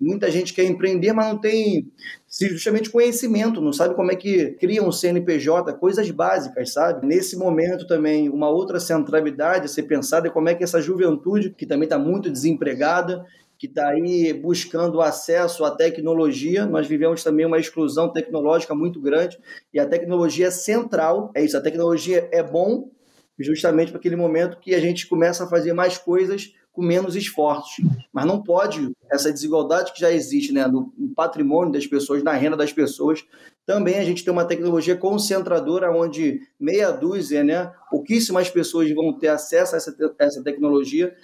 Muita 0.00 0.28
gente 0.32 0.52
quer 0.52 0.64
empreender, 0.64 1.12
mas 1.12 1.28
não 1.28 1.40
tem 1.40 1.92
justamente 2.28 2.90
conhecimento, 2.90 3.60
não 3.60 3.72
sabe 3.72 3.94
como 3.94 4.10
é 4.10 4.16
que 4.16 4.50
cria 4.58 4.82
um 4.82 4.90
CNPJ, 4.90 5.74
coisas 5.74 6.10
básicas, 6.10 6.72
sabe? 6.72 7.06
Nesse 7.06 7.36
momento 7.36 7.86
também, 7.86 8.28
uma 8.28 8.50
outra 8.50 8.80
centralidade 8.80 9.66
a 9.66 9.68
ser 9.68 9.84
pensada 9.84 10.26
é 10.26 10.30
como 10.30 10.48
é 10.48 10.56
que 10.56 10.64
essa 10.64 10.82
juventude, 10.82 11.50
que 11.50 11.64
também 11.64 11.84
está 11.84 12.00
muito 12.00 12.28
desempregada, 12.28 13.24
que 13.64 13.68
está 13.68 13.88
aí 13.88 14.30
buscando 14.34 15.00
acesso 15.00 15.64
à 15.64 15.70
tecnologia. 15.70 16.66
Nós 16.66 16.86
vivemos 16.86 17.24
também 17.24 17.46
uma 17.46 17.58
exclusão 17.58 18.12
tecnológica 18.12 18.74
muito 18.74 19.00
grande 19.00 19.38
e 19.72 19.80
a 19.80 19.86
tecnologia 19.86 20.48
é 20.48 20.50
central. 20.50 21.30
É 21.34 21.42
isso, 21.42 21.56
a 21.56 21.62
tecnologia 21.62 22.28
é 22.30 22.42
bom 22.42 22.90
justamente 23.38 23.90
para 23.90 23.98
aquele 23.98 24.16
momento 24.16 24.60
que 24.60 24.74
a 24.74 24.80
gente 24.80 25.06
começa 25.06 25.44
a 25.44 25.48
fazer 25.48 25.72
mais 25.72 25.96
coisas 25.96 26.52
com 26.74 26.82
menos 26.82 27.16
esforços. 27.16 27.82
Mas 28.12 28.26
não 28.26 28.42
pode 28.42 28.92
essa 29.10 29.32
desigualdade 29.32 29.94
que 29.94 30.00
já 30.00 30.12
existe 30.12 30.52
né, 30.52 30.66
no 30.66 30.92
patrimônio 31.16 31.72
das 31.72 31.86
pessoas, 31.86 32.22
na 32.22 32.32
renda 32.32 32.56
das 32.56 32.72
pessoas. 32.72 33.24
Também 33.64 33.98
a 33.98 34.04
gente 34.04 34.22
tem 34.22 34.32
uma 34.32 34.44
tecnologia 34.44 34.94
concentradora 34.94 35.90
onde 35.90 36.40
meia 36.60 36.90
dúzia, 36.90 37.42
né, 37.42 37.72
pouquíssimas 37.90 38.50
pessoas 38.50 38.90
vão 38.92 39.16
ter 39.16 39.28
acesso 39.28 39.74
a 39.74 39.78
essa, 39.78 40.14
essa 40.18 40.42
tecnologia 40.42 41.14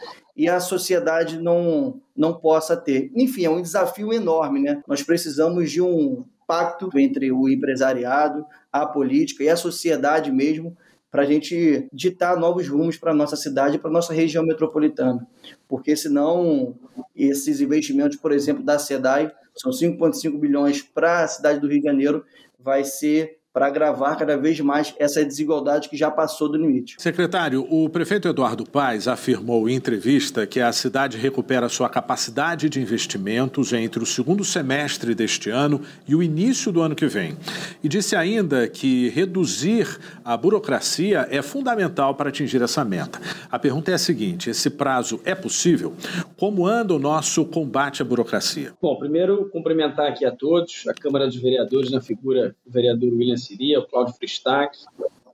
e 0.40 0.48
a 0.48 0.58
sociedade 0.58 1.38
não, 1.38 2.00
não 2.16 2.32
possa 2.32 2.74
ter. 2.74 3.12
Enfim, 3.14 3.44
é 3.44 3.50
um 3.50 3.60
desafio 3.60 4.10
enorme. 4.10 4.58
Né? 4.58 4.82
Nós 4.88 5.02
precisamos 5.02 5.70
de 5.70 5.82
um 5.82 6.24
pacto 6.46 6.88
entre 6.98 7.30
o 7.30 7.46
empresariado, 7.46 8.46
a 8.72 8.86
política 8.86 9.44
e 9.44 9.50
a 9.50 9.56
sociedade 9.56 10.32
mesmo 10.32 10.74
para 11.10 11.24
a 11.24 11.26
gente 11.26 11.86
ditar 11.92 12.38
novos 12.38 12.66
rumos 12.66 12.96
para 12.96 13.10
a 13.10 13.14
nossa 13.14 13.36
cidade 13.36 13.76
e 13.76 13.78
para 13.78 13.90
a 13.90 13.92
nossa 13.92 14.14
região 14.14 14.42
metropolitana. 14.42 15.26
Porque 15.68 15.94
senão 15.94 16.74
esses 17.14 17.60
investimentos, 17.60 18.16
por 18.16 18.32
exemplo, 18.32 18.64
da 18.64 18.78
SEDAI, 18.78 19.30
são 19.54 19.70
5,5 19.70 20.38
bilhões 20.38 20.80
para 20.80 21.22
a 21.22 21.28
cidade 21.28 21.60
do 21.60 21.68
Rio 21.68 21.80
de 21.80 21.86
Janeiro, 21.86 22.24
vai 22.58 22.82
ser 22.82 23.39
para 23.52 23.66
agravar 23.66 24.16
cada 24.16 24.36
vez 24.36 24.60
mais 24.60 24.94
essa 24.98 25.24
desigualdade 25.24 25.88
que 25.88 25.96
já 25.96 26.10
passou 26.10 26.48
do 26.48 26.56
limite. 26.56 26.94
Secretário, 26.98 27.66
o 27.68 27.88
prefeito 27.88 28.28
Eduardo 28.28 28.64
Paes 28.64 29.08
afirmou 29.08 29.68
em 29.68 29.74
entrevista 29.74 30.46
que 30.46 30.60
a 30.60 30.72
cidade 30.72 31.16
recupera 31.16 31.68
sua 31.68 31.88
capacidade 31.88 32.68
de 32.68 32.80
investimentos 32.80 33.72
entre 33.72 34.02
o 34.02 34.06
segundo 34.06 34.44
semestre 34.44 35.14
deste 35.14 35.50
ano 35.50 35.80
e 36.06 36.14
o 36.14 36.22
início 36.22 36.70
do 36.70 36.80
ano 36.80 36.94
que 36.94 37.06
vem. 37.06 37.36
E 37.82 37.88
disse 37.88 38.14
ainda 38.14 38.68
que 38.68 39.08
reduzir 39.08 39.98
a 40.24 40.36
burocracia 40.36 41.26
é 41.30 41.42
fundamental 41.42 42.14
para 42.14 42.28
atingir 42.28 42.62
essa 42.62 42.84
meta. 42.84 43.20
A 43.50 43.58
pergunta 43.58 43.90
é 43.90 43.94
a 43.94 43.98
seguinte: 43.98 44.50
esse 44.50 44.70
prazo 44.70 45.20
é 45.24 45.34
possível? 45.34 45.92
Como 46.36 46.66
anda 46.66 46.94
o 46.94 46.98
nosso 46.98 47.44
combate 47.44 48.02
à 48.02 48.04
burocracia? 48.04 48.72
Bom, 48.80 48.96
primeiro 48.96 49.48
cumprimentar 49.50 50.06
aqui 50.06 50.24
a 50.24 50.30
todos, 50.30 50.84
a 50.86 50.94
Câmara 50.94 51.26
dos 51.26 51.36
Vereadores 51.36 51.90
na 51.90 52.00
figura 52.00 52.54
do 52.64 52.72
vereador 52.72 53.12
William 53.12 53.39
Siria, 53.40 53.80
o 53.80 53.86
Cláudio 53.86 54.14
Fristac, 54.14 54.78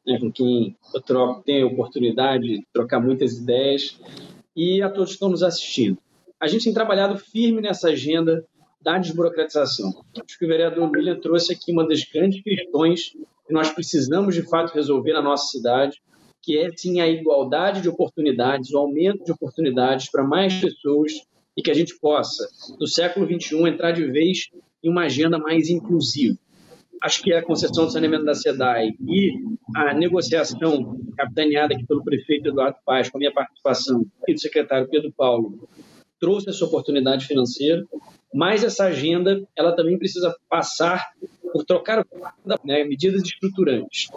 né, 0.07 0.19
com 0.21 0.31
quem 0.31 0.77
eu 0.95 1.01
troco, 1.03 1.43
tenho 1.43 1.67
a 1.67 1.71
oportunidade 1.71 2.45
de 2.45 2.67
trocar 2.73 3.01
muitas 3.01 3.37
ideias, 3.37 3.99
e 4.55 4.81
a 4.81 4.89
todos 4.89 5.09
que 5.11 5.15
estão 5.15 5.29
nos 5.29 5.43
assistindo. 5.43 5.99
A 6.41 6.47
gente 6.47 6.65
tem 6.65 6.73
trabalhado 6.73 7.19
firme 7.19 7.61
nessa 7.61 7.89
agenda 7.89 8.45
da 8.81 8.99
desburocratização. 8.99 9.93
Acho 10.25 10.39
que 10.39 10.45
o 10.45 10.49
vereador 10.49 10.89
William 10.91 11.19
trouxe 11.19 11.53
aqui 11.53 11.73
uma 11.73 11.87
das 11.87 12.05
grandes 12.05 12.43
questões 12.43 13.13
que 13.47 13.53
nós 13.53 13.71
precisamos, 13.71 14.35
de 14.35 14.43
fato, 14.43 14.73
resolver 14.73 15.13
na 15.13 15.23
nossa 15.23 15.49
cidade, 15.49 16.01
que 16.43 16.57
é, 16.57 16.71
sim, 16.77 17.01
a 17.01 17.09
igualdade 17.09 17.81
de 17.81 17.89
oportunidades, 17.89 18.73
o 18.73 18.79
aumento 18.79 19.25
de 19.25 19.33
oportunidades 19.33 20.11
para 20.11 20.23
mais 20.23 20.55
pessoas 20.61 21.13
e 21.57 21.63
que 21.63 21.71
a 21.71 21.75
gente 21.75 21.99
possa, 21.99 22.49
no 22.79 22.87
século 22.87 23.27
XXI, 23.27 23.69
entrar 23.69 23.93
de 23.93 24.05
vez 24.05 24.51
em 24.83 24.91
uma 24.91 25.05
agenda 25.05 25.39
mais 25.39 25.69
inclusiva 25.69 26.39
acho 27.03 27.23
que 27.23 27.33
a 27.33 27.43
concessão 27.43 27.87
do 27.87 27.91
saneamento 27.91 28.25
da 28.25 28.35
SEDAI 28.35 28.91
e 29.07 29.33
a 29.75 29.95
negociação 29.95 30.99
capitaneada 31.17 31.75
aqui 31.75 31.87
pelo 31.87 32.05
prefeito 32.05 32.49
Eduardo 32.49 32.79
Paz, 32.85 33.09
com 33.09 33.19
a 33.19 33.21
minha 33.21 33.33
participação 33.33 34.05
e 34.27 34.35
do 34.35 34.41
secretário 34.41 34.89
Pedro 34.89 35.13
Paulo, 35.17 35.69
trouxe 36.21 36.51
essa 36.51 36.65
oportunidade 36.65 37.27
financeira, 37.27 37.85
mas 38.33 38.65
essa 38.65 38.85
agenda 38.85 39.43
ela 39.57 39.75
também 39.75 39.99
precisa 39.99 40.35
passar 40.49 41.05
por 41.53 41.65
trocar 41.65 42.05
né, 42.65 42.85
medidas 42.85 43.23
estruturantes. 43.23 44.09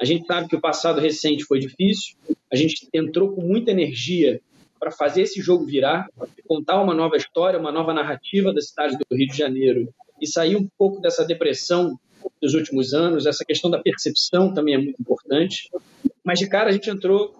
A 0.00 0.04
gente 0.04 0.26
sabe 0.26 0.48
que 0.48 0.56
o 0.56 0.60
passado 0.60 1.00
recente 1.00 1.44
foi 1.44 1.58
difícil, 1.58 2.16
a 2.52 2.56
gente 2.56 2.88
entrou 2.92 3.32
com 3.32 3.40
muita 3.40 3.70
energia 3.70 4.40
para 4.78 4.90
fazer 4.90 5.22
esse 5.22 5.40
jogo 5.40 5.64
virar, 5.64 6.06
contar 6.46 6.82
uma 6.82 6.94
nova 6.94 7.16
história, 7.16 7.58
uma 7.58 7.72
nova 7.72 7.94
narrativa 7.94 8.52
da 8.52 8.60
cidade 8.60 8.96
do 8.98 9.16
Rio 9.16 9.28
de 9.28 9.36
Janeiro 9.36 9.88
e 10.20 10.26
sair 10.26 10.56
um 10.56 10.68
pouco 10.76 11.00
dessa 11.00 11.24
depressão 11.24 11.98
dos 12.44 12.52
últimos 12.52 12.92
anos. 12.92 13.24
Essa 13.24 13.44
questão 13.44 13.70
da 13.70 13.80
percepção 13.80 14.52
também 14.52 14.74
é 14.74 14.78
muito 14.78 15.00
importante. 15.00 15.70
Mas 16.22 16.38
de 16.38 16.46
cara 16.46 16.68
a 16.68 16.72
gente 16.72 16.90
entrou 16.90 17.34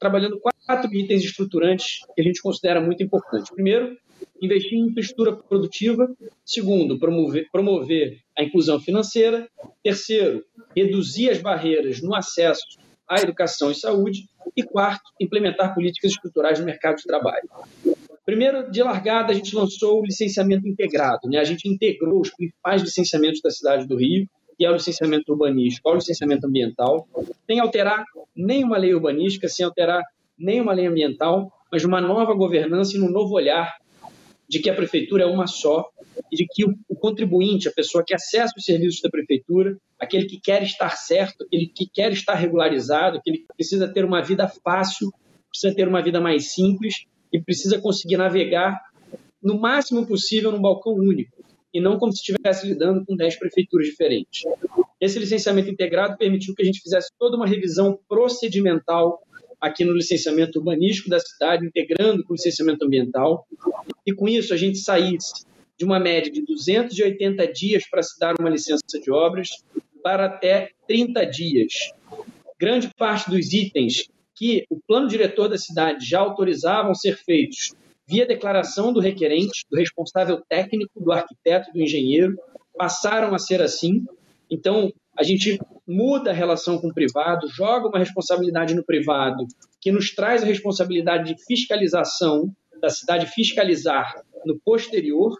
trabalhando 0.00 0.40
quatro 0.40 0.92
itens 0.92 1.22
estruturantes 1.22 2.00
que 2.14 2.20
a 2.20 2.24
gente 2.24 2.42
considera 2.42 2.80
muito 2.80 3.02
importantes. 3.02 3.50
Primeiro, 3.50 3.96
investir 4.42 4.76
em 4.76 4.88
infraestrutura 4.88 5.36
produtiva. 5.36 6.12
Segundo, 6.44 6.98
promover, 6.98 7.48
promover 7.52 8.18
a 8.36 8.42
inclusão 8.42 8.80
financeira. 8.80 9.48
Terceiro, 9.84 10.44
reduzir 10.76 11.30
as 11.30 11.40
barreiras 11.40 12.02
no 12.02 12.14
acesso 12.14 12.64
à 13.08 13.20
educação 13.20 13.70
e 13.70 13.74
saúde. 13.74 14.28
E 14.56 14.62
quarto, 14.62 15.04
implementar 15.20 15.74
políticas 15.74 16.10
estruturais 16.10 16.58
no 16.58 16.66
mercado 16.66 16.96
de 16.96 17.04
trabalho. 17.04 17.48
Primeiro, 18.24 18.70
de 18.70 18.82
largada, 18.82 19.32
a 19.32 19.34
gente 19.34 19.54
lançou 19.54 20.00
o 20.00 20.04
licenciamento 20.04 20.66
integrado. 20.66 21.28
Né? 21.28 21.38
A 21.38 21.44
gente 21.44 21.68
integrou 21.68 22.20
os 22.20 22.30
principais 22.30 22.82
licenciamentos 22.82 23.40
da 23.42 23.50
cidade 23.50 23.86
do 23.86 23.96
Rio, 23.96 24.26
que 24.56 24.64
é 24.64 24.70
o 24.70 24.74
licenciamento 24.74 25.32
urbanístico, 25.32 25.90
o 25.90 25.94
licenciamento 25.94 26.46
ambiental, 26.46 27.06
sem 27.46 27.60
alterar 27.60 28.04
nenhuma 28.34 28.78
lei 28.78 28.94
urbanística, 28.94 29.48
sem 29.48 29.64
alterar 29.64 30.02
nenhuma 30.38 30.72
lei 30.72 30.86
ambiental, 30.86 31.52
mas 31.70 31.84
uma 31.84 32.00
nova 32.00 32.34
governança 32.34 32.96
e 32.96 33.00
um 33.00 33.10
novo 33.10 33.34
olhar 33.34 33.74
de 34.48 34.58
que 34.60 34.70
a 34.70 34.74
prefeitura 34.74 35.24
é 35.24 35.26
uma 35.26 35.46
só 35.46 35.88
e 36.30 36.36
de 36.36 36.46
que 36.46 36.64
o 36.64 36.94
contribuinte, 36.94 37.68
a 37.68 37.72
pessoa 37.72 38.04
que 38.06 38.14
acessa 38.14 38.52
os 38.56 38.64
serviços 38.64 39.00
da 39.00 39.10
prefeitura, 39.10 39.76
aquele 39.98 40.26
que 40.26 40.40
quer 40.40 40.62
estar 40.62 40.96
certo, 40.96 41.44
aquele 41.44 41.66
que 41.66 41.88
quer 41.92 42.12
estar 42.12 42.34
regularizado, 42.34 43.18
aquele 43.18 43.38
que 43.38 43.54
precisa 43.56 43.88
ter 43.88 44.04
uma 44.04 44.22
vida 44.22 44.46
fácil, 44.46 45.12
precisa 45.50 45.74
ter 45.74 45.88
uma 45.88 46.02
vida 46.02 46.20
mais 46.20 46.52
simples, 46.52 47.06
e 47.34 47.42
precisa 47.42 47.80
conseguir 47.80 48.16
navegar 48.16 48.80
no 49.42 49.60
máximo 49.60 50.06
possível 50.06 50.52
num 50.52 50.62
balcão 50.62 50.94
único 50.94 51.44
e 51.72 51.80
não 51.80 51.98
como 51.98 52.12
se 52.12 52.20
estivesse 52.20 52.64
lidando 52.64 53.04
com 53.04 53.16
10 53.16 53.36
prefeituras 53.40 53.88
diferentes. 53.88 54.44
Esse 55.00 55.18
licenciamento 55.18 55.68
integrado 55.68 56.16
permitiu 56.16 56.54
que 56.54 56.62
a 56.62 56.64
gente 56.64 56.80
fizesse 56.80 57.08
toda 57.18 57.36
uma 57.36 57.46
revisão 57.46 57.98
procedimental 58.08 59.20
aqui 59.60 59.84
no 59.84 59.92
licenciamento 59.92 60.60
urbanístico 60.60 61.10
da 61.10 61.18
cidade, 61.18 61.66
integrando 61.66 62.22
com 62.22 62.34
o 62.34 62.36
licenciamento 62.36 62.84
ambiental, 62.84 63.44
e 64.06 64.12
com 64.12 64.28
isso 64.28 64.54
a 64.54 64.56
gente 64.56 64.78
saísse 64.78 65.44
de 65.76 65.84
uma 65.84 65.98
média 65.98 66.30
de 66.30 66.44
280 66.44 67.52
dias 67.52 67.88
para 67.90 68.02
se 68.02 68.16
dar 68.20 68.34
uma 68.38 68.50
licença 68.50 69.00
de 69.02 69.10
obras 69.10 69.48
para 70.04 70.26
até 70.26 70.70
30 70.86 71.24
dias. 71.26 71.72
Grande 72.60 72.88
parte 72.96 73.28
dos 73.28 73.52
itens 73.52 74.08
que 74.34 74.64
o 74.68 74.78
plano 74.86 75.08
diretor 75.08 75.48
da 75.48 75.58
cidade 75.58 76.04
já 76.04 76.20
autorizavam 76.20 76.94
ser 76.94 77.16
feitos 77.16 77.72
via 78.06 78.26
declaração 78.26 78.92
do 78.92 79.00
requerente, 79.00 79.64
do 79.70 79.78
responsável 79.78 80.42
técnico, 80.48 81.02
do 81.02 81.12
arquiteto, 81.12 81.72
do 81.72 81.80
engenheiro, 81.80 82.36
passaram 82.76 83.34
a 83.34 83.38
ser 83.38 83.62
assim. 83.62 84.04
Então, 84.50 84.92
a 85.16 85.22
gente 85.22 85.58
muda 85.86 86.30
a 86.30 86.34
relação 86.34 86.78
com 86.78 86.88
o 86.88 86.94
privado, 86.94 87.48
joga 87.48 87.88
uma 87.88 87.98
responsabilidade 87.98 88.74
no 88.74 88.84
privado, 88.84 89.46
que 89.80 89.92
nos 89.92 90.14
traz 90.14 90.42
a 90.42 90.46
responsabilidade 90.46 91.34
de 91.34 91.44
fiscalização, 91.44 92.50
da 92.80 92.90
cidade 92.90 93.26
fiscalizar 93.26 94.12
no 94.44 94.58
posterior, 94.62 95.38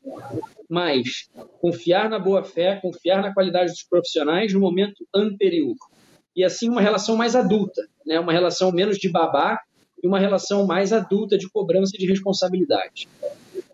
mas 0.68 1.28
confiar 1.60 2.08
na 2.08 2.18
boa-fé, 2.18 2.76
confiar 2.80 3.20
na 3.20 3.34
qualidade 3.34 3.70
dos 3.70 3.82
profissionais 3.82 4.52
no 4.54 4.60
momento 4.60 5.06
anterior. 5.14 5.74
E 6.36 6.44
assim 6.44 6.68
uma 6.68 6.80
relação 6.80 7.16
mais 7.16 7.36
adulta, 7.36 7.82
né? 8.04 8.18
uma 8.18 8.32
relação 8.32 8.72
menos 8.72 8.98
de 8.98 9.08
babá 9.08 9.58
e 10.02 10.06
uma 10.06 10.18
relação 10.18 10.66
mais 10.66 10.92
adulta 10.92 11.38
de 11.38 11.48
cobrança 11.48 11.92
e 11.94 11.98
de 11.98 12.06
responsabilidade. 12.06 13.08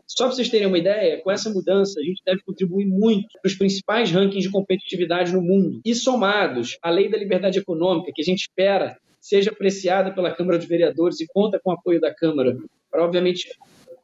Só 0.06 0.24
para 0.24 0.34
vocês 0.34 0.48
terem 0.48 0.66
uma 0.66 0.78
ideia, 0.78 1.22
com 1.22 1.30
essa 1.30 1.48
mudança, 1.48 2.00
a 2.00 2.02
gente 2.02 2.20
deve 2.26 2.42
contribuir 2.42 2.86
muito 2.86 3.28
para 3.40 3.48
os 3.48 3.54
principais 3.54 4.10
rankings 4.10 4.42
de 4.42 4.50
competitividade 4.50 5.32
no 5.32 5.40
mundo. 5.40 5.80
E 5.84 5.94
somados 5.94 6.76
à 6.82 6.90
lei 6.90 7.08
da 7.08 7.16
liberdade 7.16 7.58
econômica, 7.58 8.10
que 8.14 8.20
a 8.20 8.24
gente 8.24 8.40
espera 8.40 8.96
seja 9.20 9.50
apreciada 9.50 10.12
pela 10.12 10.34
Câmara 10.34 10.58
de 10.58 10.66
Vereadores 10.66 11.20
e 11.20 11.26
conta 11.28 11.60
com 11.62 11.70
o 11.70 11.74
apoio 11.74 12.00
da 12.00 12.12
Câmara 12.12 12.56
para, 12.90 13.04
obviamente, 13.04 13.48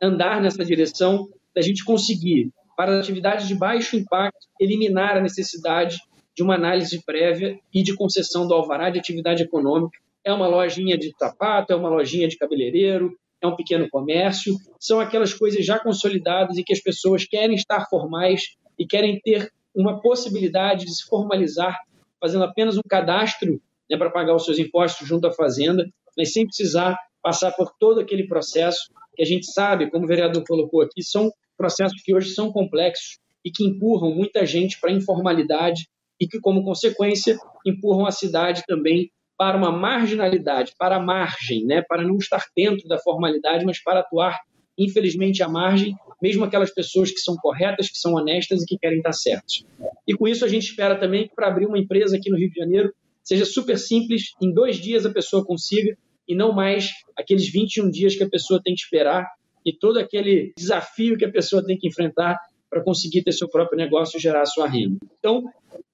andar 0.00 0.40
nessa 0.40 0.64
direção 0.64 1.26
da 1.54 1.62
gente 1.62 1.84
conseguir, 1.84 2.50
para 2.76 2.92
as 2.92 3.04
atividades 3.04 3.48
de 3.48 3.54
baixo 3.54 3.96
impacto, 3.96 4.46
eliminar 4.60 5.16
a 5.16 5.20
necessidade 5.20 5.98
de 6.36 6.42
uma 6.42 6.54
análise 6.54 7.02
prévia 7.04 7.58
e 7.72 7.82
de 7.82 7.94
concessão 7.96 8.46
do 8.46 8.52
alvará 8.52 8.90
de 8.90 8.98
atividade 8.98 9.42
econômica. 9.42 9.98
É 10.22 10.32
uma 10.32 10.46
lojinha 10.46 10.98
de 10.98 11.12
sapato, 11.18 11.72
é 11.72 11.76
uma 11.76 11.88
lojinha 11.88 12.28
de 12.28 12.36
cabeleireiro, 12.36 13.16
é 13.40 13.46
um 13.46 13.56
pequeno 13.56 13.88
comércio, 13.88 14.54
são 14.78 15.00
aquelas 15.00 15.32
coisas 15.32 15.64
já 15.64 15.78
consolidadas 15.78 16.58
e 16.58 16.64
que 16.64 16.72
as 16.72 16.80
pessoas 16.80 17.24
querem 17.24 17.56
estar 17.56 17.86
formais 17.88 18.56
e 18.78 18.86
querem 18.86 19.18
ter 19.20 19.50
uma 19.74 20.00
possibilidade 20.00 20.84
de 20.84 20.94
se 20.94 21.06
formalizar, 21.06 21.78
fazendo 22.20 22.44
apenas 22.44 22.76
um 22.76 22.82
cadastro 22.88 23.60
né, 23.90 23.96
para 23.96 24.10
pagar 24.10 24.34
os 24.34 24.44
seus 24.44 24.58
impostos 24.58 25.06
junto 25.06 25.26
à 25.26 25.32
Fazenda, 25.32 25.88
mas 26.16 26.32
sem 26.32 26.46
precisar 26.46 26.98
passar 27.22 27.52
por 27.52 27.72
todo 27.78 28.00
aquele 28.00 28.26
processo 28.26 28.90
que 29.14 29.22
a 29.22 29.26
gente 29.26 29.50
sabe, 29.50 29.90
como 29.90 30.04
o 30.04 30.08
vereador 30.08 30.44
colocou 30.46 30.82
aqui, 30.82 31.02
são 31.02 31.30
processos 31.56 32.02
que 32.02 32.14
hoje 32.14 32.34
são 32.34 32.52
complexos 32.52 33.18
e 33.44 33.50
que 33.50 33.64
empurram 33.64 34.14
muita 34.14 34.44
gente 34.44 34.78
para 34.80 34.90
a 34.90 34.94
informalidade 34.94 35.88
e 36.20 36.26
que, 36.26 36.40
como 36.40 36.64
consequência, 36.64 37.36
empurram 37.64 38.06
a 38.06 38.10
cidade 38.10 38.62
também 38.66 39.10
para 39.36 39.56
uma 39.56 39.70
marginalidade, 39.70 40.72
para 40.78 40.96
a 40.96 41.00
margem, 41.00 41.64
né? 41.64 41.82
para 41.86 42.02
não 42.02 42.16
estar 42.16 42.44
dentro 42.56 42.88
da 42.88 42.98
formalidade, 42.98 43.64
mas 43.64 43.82
para 43.82 44.00
atuar, 44.00 44.38
infelizmente, 44.78 45.42
à 45.42 45.48
margem, 45.48 45.94
mesmo 46.22 46.44
aquelas 46.44 46.72
pessoas 46.72 47.10
que 47.10 47.18
são 47.18 47.36
corretas, 47.36 47.90
que 47.90 47.98
são 47.98 48.14
honestas 48.14 48.62
e 48.62 48.66
que 48.66 48.78
querem 48.78 48.98
estar 48.98 49.12
certas. 49.12 49.64
E 50.08 50.14
com 50.14 50.26
isso 50.26 50.44
a 50.44 50.48
gente 50.48 50.64
espera 50.64 50.98
também 50.98 51.28
que 51.28 51.34
para 51.34 51.48
abrir 51.48 51.66
uma 51.66 51.78
empresa 51.78 52.16
aqui 52.16 52.30
no 52.30 52.38
Rio 52.38 52.50
de 52.50 52.58
Janeiro 52.58 52.92
seja 53.22 53.44
super 53.44 53.78
simples, 53.78 54.32
em 54.40 54.52
dois 54.52 54.76
dias 54.76 55.04
a 55.04 55.10
pessoa 55.10 55.44
consiga, 55.44 55.96
e 56.28 56.34
não 56.34 56.52
mais 56.52 56.90
aqueles 57.16 57.50
21 57.50 57.90
dias 57.90 58.16
que 58.16 58.24
a 58.24 58.28
pessoa 58.28 58.60
tem 58.62 58.74
que 58.74 58.80
esperar 58.80 59.26
e 59.64 59.72
todo 59.72 59.98
aquele 59.98 60.52
desafio 60.56 61.16
que 61.16 61.24
a 61.24 61.30
pessoa 61.30 61.64
tem 61.64 61.76
que 61.76 61.88
enfrentar 61.88 62.38
para 62.70 62.82
conseguir 62.82 63.22
ter 63.22 63.32
seu 63.32 63.48
próprio 63.48 63.78
negócio 63.78 64.18
e 64.18 64.20
gerar 64.20 64.42
a 64.42 64.46
sua 64.46 64.68
renda. 64.68 64.96
Então, 65.18 65.44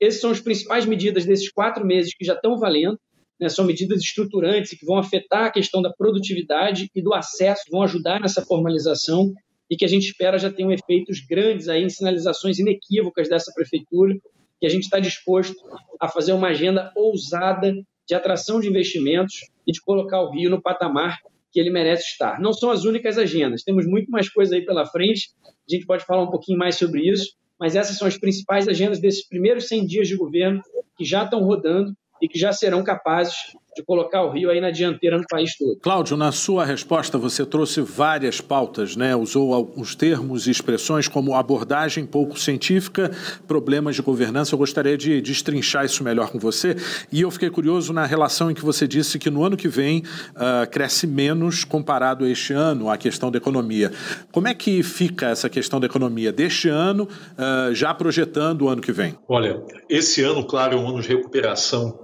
essas 0.00 0.20
são 0.20 0.30
as 0.30 0.40
principais 0.40 0.86
medidas 0.86 1.24
desses 1.24 1.50
quatro 1.50 1.86
meses 1.86 2.14
que 2.14 2.24
já 2.24 2.34
estão 2.34 2.58
valendo 2.58 2.98
né, 3.42 3.48
são 3.48 3.64
medidas 3.64 4.00
estruturantes 4.00 4.78
que 4.78 4.86
vão 4.86 4.96
afetar 4.96 5.46
a 5.46 5.50
questão 5.50 5.82
da 5.82 5.92
produtividade 5.92 6.88
e 6.94 7.02
do 7.02 7.12
acesso, 7.12 7.64
vão 7.72 7.82
ajudar 7.82 8.20
nessa 8.20 8.40
formalização 8.42 9.32
e 9.68 9.76
que 9.76 9.84
a 9.84 9.88
gente 9.88 10.06
espera 10.06 10.38
já 10.38 10.48
tenham 10.48 10.70
efeitos 10.70 11.18
grandes 11.28 11.68
aí 11.68 11.82
em 11.82 11.88
sinalizações 11.88 12.60
inequívocas 12.60 13.28
dessa 13.28 13.50
prefeitura, 13.52 14.14
que 14.60 14.66
a 14.66 14.68
gente 14.68 14.84
está 14.84 15.00
disposto 15.00 15.56
a 16.00 16.08
fazer 16.08 16.32
uma 16.32 16.48
agenda 16.48 16.92
ousada 16.94 17.74
de 18.06 18.14
atração 18.14 18.60
de 18.60 18.68
investimentos 18.68 19.34
e 19.66 19.72
de 19.72 19.80
colocar 19.80 20.20
o 20.20 20.30
Rio 20.30 20.48
no 20.48 20.62
patamar 20.62 21.18
que 21.52 21.60
ele 21.60 21.70
merece 21.70 22.04
estar. 22.04 22.40
Não 22.40 22.52
são 22.52 22.70
as 22.70 22.84
únicas 22.84 23.18
agendas, 23.18 23.62
temos 23.62 23.86
muito 23.86 24.10
mais 24.10 24.28
coisa 24.28 24.54
aí 24.56 24.64
pela 24.64 24.86
frente, 24.86 25.30
a 25.46 25.74
gente 25.74 25.86
pode 25.86 26.04
falar 26.04 26.22
um 26.22 26.30
pouquinho 26.30 26.58
mais 26.58 26.76
sobre 26.76 27.08
isso, 27.08 27.34
mas 27.60 27.76
essas 27.76 27.96
são 27.96 28.08
as 28.08 28.18
principais 28.18 28.66
agendas 28.66 29.00
desses 29.00 29.26
primeiros 29.28 29.68
100 29.68 29.86
dias 29.86 30.08
de 30.08 30.16
governo 30.16 30.60
que 30.96 31.04
já 31.04 31.24
estão 31.24 31.44
rodando 31.44 31.92
e 32.20 32.28
que 32.28 32.38
já 32.38 32.52
serão 32.52 32.82
capazes 32.82 33.34
de 33.74 33.82
colocar 33.82 34.22
o 34.22 34.30
Rio 34.30 34.50
aí 34.50 34.60
na 34.60 34.70
dianteira 34.70 35.16
no 35.16 35.24
país 35.26 35.56
todo. 35.56 35.78
Cláudio, 35.80 36.16
na 36.16 36.30
sua 36.30 36.64
resposta 36.64 37.16
você 37.16 37.46
trouxe 37.46 37.80
várias 37.80 38.40
pautas, 38.40 38.96
né? 38.96 39.16
Usou 39.16 39.54
alguns 39.54 39.94
termos 39.94 40.46
e 40.46 40.50
expressões 40.50 41.08
como 41.08 41.34
abordagem 41.34 42.04
pouco 42.04 42.38
científica, 42.38 43.10
problemas 43.46 43.96
de 43.96 44.02
governança. 44.02 44.54
Eu 44.54 44.58
gostaria 44.58 44.96
de 44.96 45.20
destrinchar 45.22 45.86
isso 45.86 46.04
melhor 46.04 46.30
com 46.30 46.38
você. 46.38 46.76
E 47.10 47.22
eu 47.22 47.30
fiquei 47.30 47.48
curioso 47.48 47.92
na 47.92 48.04
relação 48.04 48.50
em 48.50 48.54
que 48.54 48.62
você 48.62 48.86
disse 48.86 49.18
que 49.18 49.30
no 49.30 49.42
ano 49.42 49.56
que 49.56 49.68
vem 49.68 50.00
uh, 50.00 50.68
cresce 50.70 51.06
menos 51.06 51.64
comparado 51.64 52.24
a 52.24 52.28
este 52.28 52.52
ano 52.52 52.90
a 52.90 52.96
questão 52.98 53.30
da 53.30 53.38
economia. 53.38 53.90
Como 54.30 54.48
é 54.48 54.54
que 54.54 54.82
fica 54.82 55.28
essa 55.28 55.48
questão 55.48 55.80
da 55.80 55.86
economia 55.86 56.30
deste 56.30 56.68
ano, 56.68 57.04
uh, 57.04 57.74
já 57.74 57.94
projetando 57.94 58.62
o 58.62 58.68
ano 58.68 58.82
que 58.82 58.92
vem? 58.92 59.16
Olha, 59.26 59.62
esse 59.88 60.22
ano, 60.22 60.46
claro, 60.46 60.76
é 60.76 60.80
um 60.80 60.88
ano 60.88 61.00
de 61.00 61.08
recuperação 61.08 61.98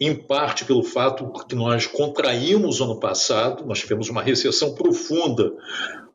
em 0.00 0.14
parte 0.14 0.64
pelo 0.64 0.82
fato 0.82 1.30
que 1.48 1.54
nós 1.54 1.86
contraímos 1.86 2.80
ano 2.80 2.98
passado, 2.98 3.64
nós 3.64 3.80
tivemos 3.80 4.08
uma 4.08 4.22
recessão 4.22 4.74
profunda 4.74 5.52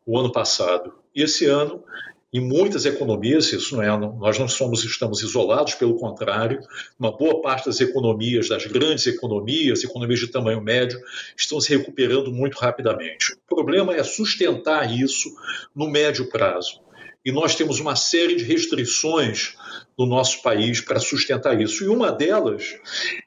o 0.05 0.17
ano 0.17 0.31
passado. 0.31 0.93
Esse 1.15 1.45
ano, 1.45 1.83
em 2.31 2.39
muitas 2.39 2.85
economias, 2.85 3.51
isso 3.51 3.75
não 3.75 3.83
é, 3.83 3.97
nós 3.97 4.37
não 4.37 4.47
somos, 4.47 4.83
estamos 4.83 5.21
isolados, 5.21 5.75
pelo 5.75 5.95
contrário, 5.95 6.59
uma 6.99 7.15
boa 7.15 7.41
parte 7.41 7.65
das 7.65 7.79
economias, 7.81 8.49
das 8.49 8.65
grandes 8.65 9.07
economias, 9.07 9.83
economias 9.83 10.19
de 10.19 10.27
tamanho 10.27 10.61
médio, 10.61 10.99
estão 11.35 11.59
se 11.59 11.75
recuperando 11.75 12.31
muito 12.31 12.57
rapidamente. 12.57 13.33
O 13.33 13.55
problema 13.55 13.95
é 13.95 14.03
sustentar 14.03 14.91
isso 14.91 15.29
no 15.75 15.89
médio 15.89 16.29
prazo. 16.29 16.81
E 17.29 17.31
nós 17.31 17.55
temos 17.55 17.79
uma 17.79 17.95
série 17.95 18.35
de 18.35 18.43
restrições 18.43 19.53
no 19.95 20.07
nosso 20.07 20.41
país 20.41 20.81
para 20.81 20.99
sustentar 20.99 21.61
isso. 21.61 21.83
E 21.83 21.87
uma 21.87 22.11
delas 22.11 22.75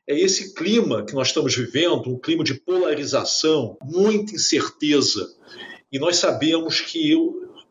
é 0.08 0.18
esse 0.18 0.54
clima 0.54 1.04
que 1.04 1.14
nós 1.14 1.28
estamos 1.28 1.54
vivendo, 1.54 2.10
um 2.10 2.18
clima 2.18 2.42
de 2.42 2.54
polarização, 2.54 3.76
muita 3.80 4.34
incerteza. 4.34 5.32
E 5.92 6.00
nós 6.00 6.16
sabemos 6.16 6.80
que 6.80 7.14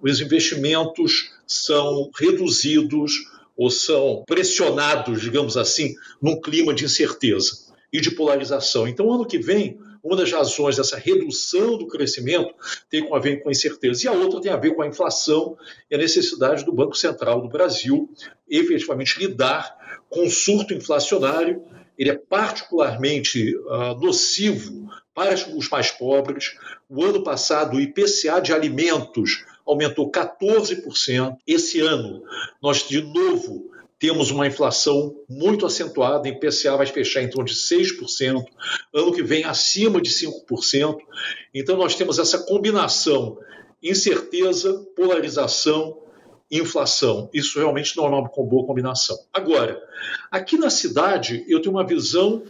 os 0.01 0.21
investimentos 0.21 1.31
são 1.45 2.09
reduzidos 2.17 3.11
ou 3.57 3.69
são 3.69 4.23
pressionados, 4.25 5.19
digamos 5.19 5.57
assim, 5.57 5.95
num 6.21 6.39
clima 6.39 6.73
de 6.73 6.85
incerteza 6.85 7.73
e 7.91 7.99
de 7.99 8.11
polarização. 8.11 8.87
Então, 8.87 9.11
ano 9.11 9.27
que 9.27 9.37
vem, 9.37 9.77
uma 10.03 10.15
das 10.15 10.31
razões 10.31 10.77
dessa 10.77 10.97
redução 10.97 11.77
do 11.77 11.87
crescimento 11.87 12.53
tem 12.89 13.07
a 13.13 13.19
ver 13.19 13.41
com 13.41 13.49
a 13.49 13.51
incerteza, 13.51 14.05
e 14.05 14.07
a 14.07 14.11
outra 14.11 14.41
tem 14.41 14.51
a 14.51 14.57
ver 14.57 14.75
com 14.75 14.81
a 14.81 14.87
inflação 14.87 15.57
e 15.89 15.95
a 15.95 15.97
necessidade 15.97 16.65
do 16.65 16.73
Banco 16.73 16.95
Central 16.95 17.41
do 17.41 17.49
Brasil 17.49 18.09
efetivamente 18.49 19.19
lidar 19.19 19.77
com 20.09 20.25
o 20.25 20.29
surto 20.29 20.73
inflacionário. 20.73 21.63
Ele 21.97 22.09
é 22.09 22.17
particularmente 22.17 23.55
uh, 23.55 23.99
nocivo 23.99 24.89
para 25.13 25.35
os 25.55 25.69
mais 25.69 25.91
pobres. 25.91 26.55
O 26.89 27.03
ano 27.03 27.23
passado, 27.23 27.77
o 27.77 27.81
IPCA 27.81 28.41
de 28.41 28.53
alimentos 28.53 29.45
aumentou 29.65 30.09
14%. 30.09 31.37
Esse 31.45 31.79
ano, 31.79 32.23
nós 32.61 32.87
de 32.87 33.01
novo 33.01 33.71
temos 34.01 34.31
uma 34.31 34.47
inflação 34.47 35.15
muito 35.29 35.63
acentuada, 35.63 36.27
em 36.27 36.39
PCA 36.39 36.75
vai 36.75 36.87
fechar 36.87 37.21
em 37.21 37.29
torno 37.29 37.45
de 37.45 37.53
6%, 37.53 38.43
ano 38.91 39.13
que 39.13 39.21
vem 39.21 39.43
acima 39.43 40.01
de 40.01 40.09
5%. 40.09 40.97
Então 41.53 41.77
nós 41.77 41.93
temos 41.93 42.17
essa 42.17 42.39
combinação 42.39 43.37
incerteza, 43.81 44.73
polarização, 44.95 46.01
inflação. 46.49 47.29
Isso 47.31 47.59
realmente 47.59 47.95
não 47.95 48.05
é 48.05 48.09
uma 48.09 48.27
boa 48.27 48.65
combinação. 48.65 49.15
Agora, 49.31 49.79
aqui 50.31 50.57
na 50.57 50.71
cidade 50.71 51.45
eu 51.47 51.61
tenho 51.61 51.75
uma 51.75 51.85
visão 51.85 52.41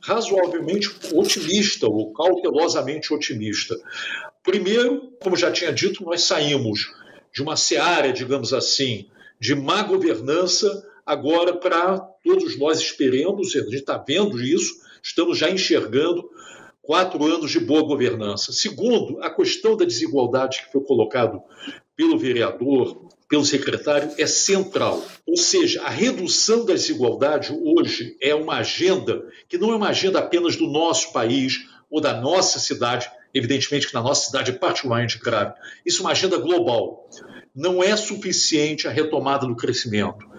razoavelmente 0.00 0.94
otimista 1.12 1.88
ou 1.88 2.12
cautelosamente 2.12 3.12
otimista. 3.12 3.76
Primeiro, 4.44 5.12
como 5.20 5.36
já 5.36 5.50
tinha 5.50 5.72
dito, 5.72 6.04
nós 6.04 6.22
saímos 6.22 6.92
de 7.34 7.42
uma 7.42 7.56
seara, 7.56 8.12
digamos 8.12 8.54
assim, 8.54 9.08
de 9.40 9.56
má 9.56 9.82
governança 9.82 10.88
agora 11.10 11.56
para 11.56 11.98
todos 12.24 12.56
nós 12.56 12.78
esperemos, 12.78 13.56
a 13.56 13.58
gente 13.58 13.74
está 13.74 13.98
vendo 13.98 14.40
isso, 14.40 14.76
estamos 15.02 15.36
já 15.36 15.50
enxergando 15.50 16.30
quatro 16.80 17.24
anos 17.24 17.50
de 17.50 17.58
boa 17.58 17.82
governança. 17.82 18.52
Segundo, 18.52 19.20
a 19.20 19.28
questão 19.28 19.76
da 19.76 19.84
desigualdade 19.84 20.62
que 20.62 20.72
foi 20.72 20.82
colocado 20.84 21.42
pelo 21.96 22.16
vereador, 22.16 23.08
pelo 23.28 23.44
secretário, 23.44 24.12
é 24.18 24.26
central. 24.26 25.02
Ou 25.26 25.36
seja, 25.36 25.82
a 25.82 25.90
redução 25.90 26.64
da 26.64 26.74
desigualdade 26.74 27.52
hoje 27.52 28.16
é 28.20 28.32
uma 28.32 28.58
agenda 28.58 29.24
que 29.48 29.58
não 29.58 29.72
é 29.72 29.76
uma 29.76 29.88
agenda 29.88 30.20
apenas 30.20 30.54
do 30.54 30.68
nosso 30.68 31.12
país 31.12 31.58
ou 31.90 32.00
da 32.00 32.20
nossa 32.20 32.60
cidade, 32.60 33.10
evidentemente 33.34 33.88
que 33.88 33.94
na 33.94 34.02
nossa 34.02 34.26
cidade 34.26 34.52
é 34.52 34.54
particularmente 34.54 35.18
grave. 35.18 35.54
Isso 35.84 36.02
é 36.02 36.04
uma 36.04 36.12
agenda 36.12 36.38
global. 36.38 37.08
Não 37.52 37.82
é 37.82 37.96
suficiente 37.96 38.86
a 38.86 38.92
retomada 38.92 39.44
do 39.44 39.56
crescimento 39.56 40.30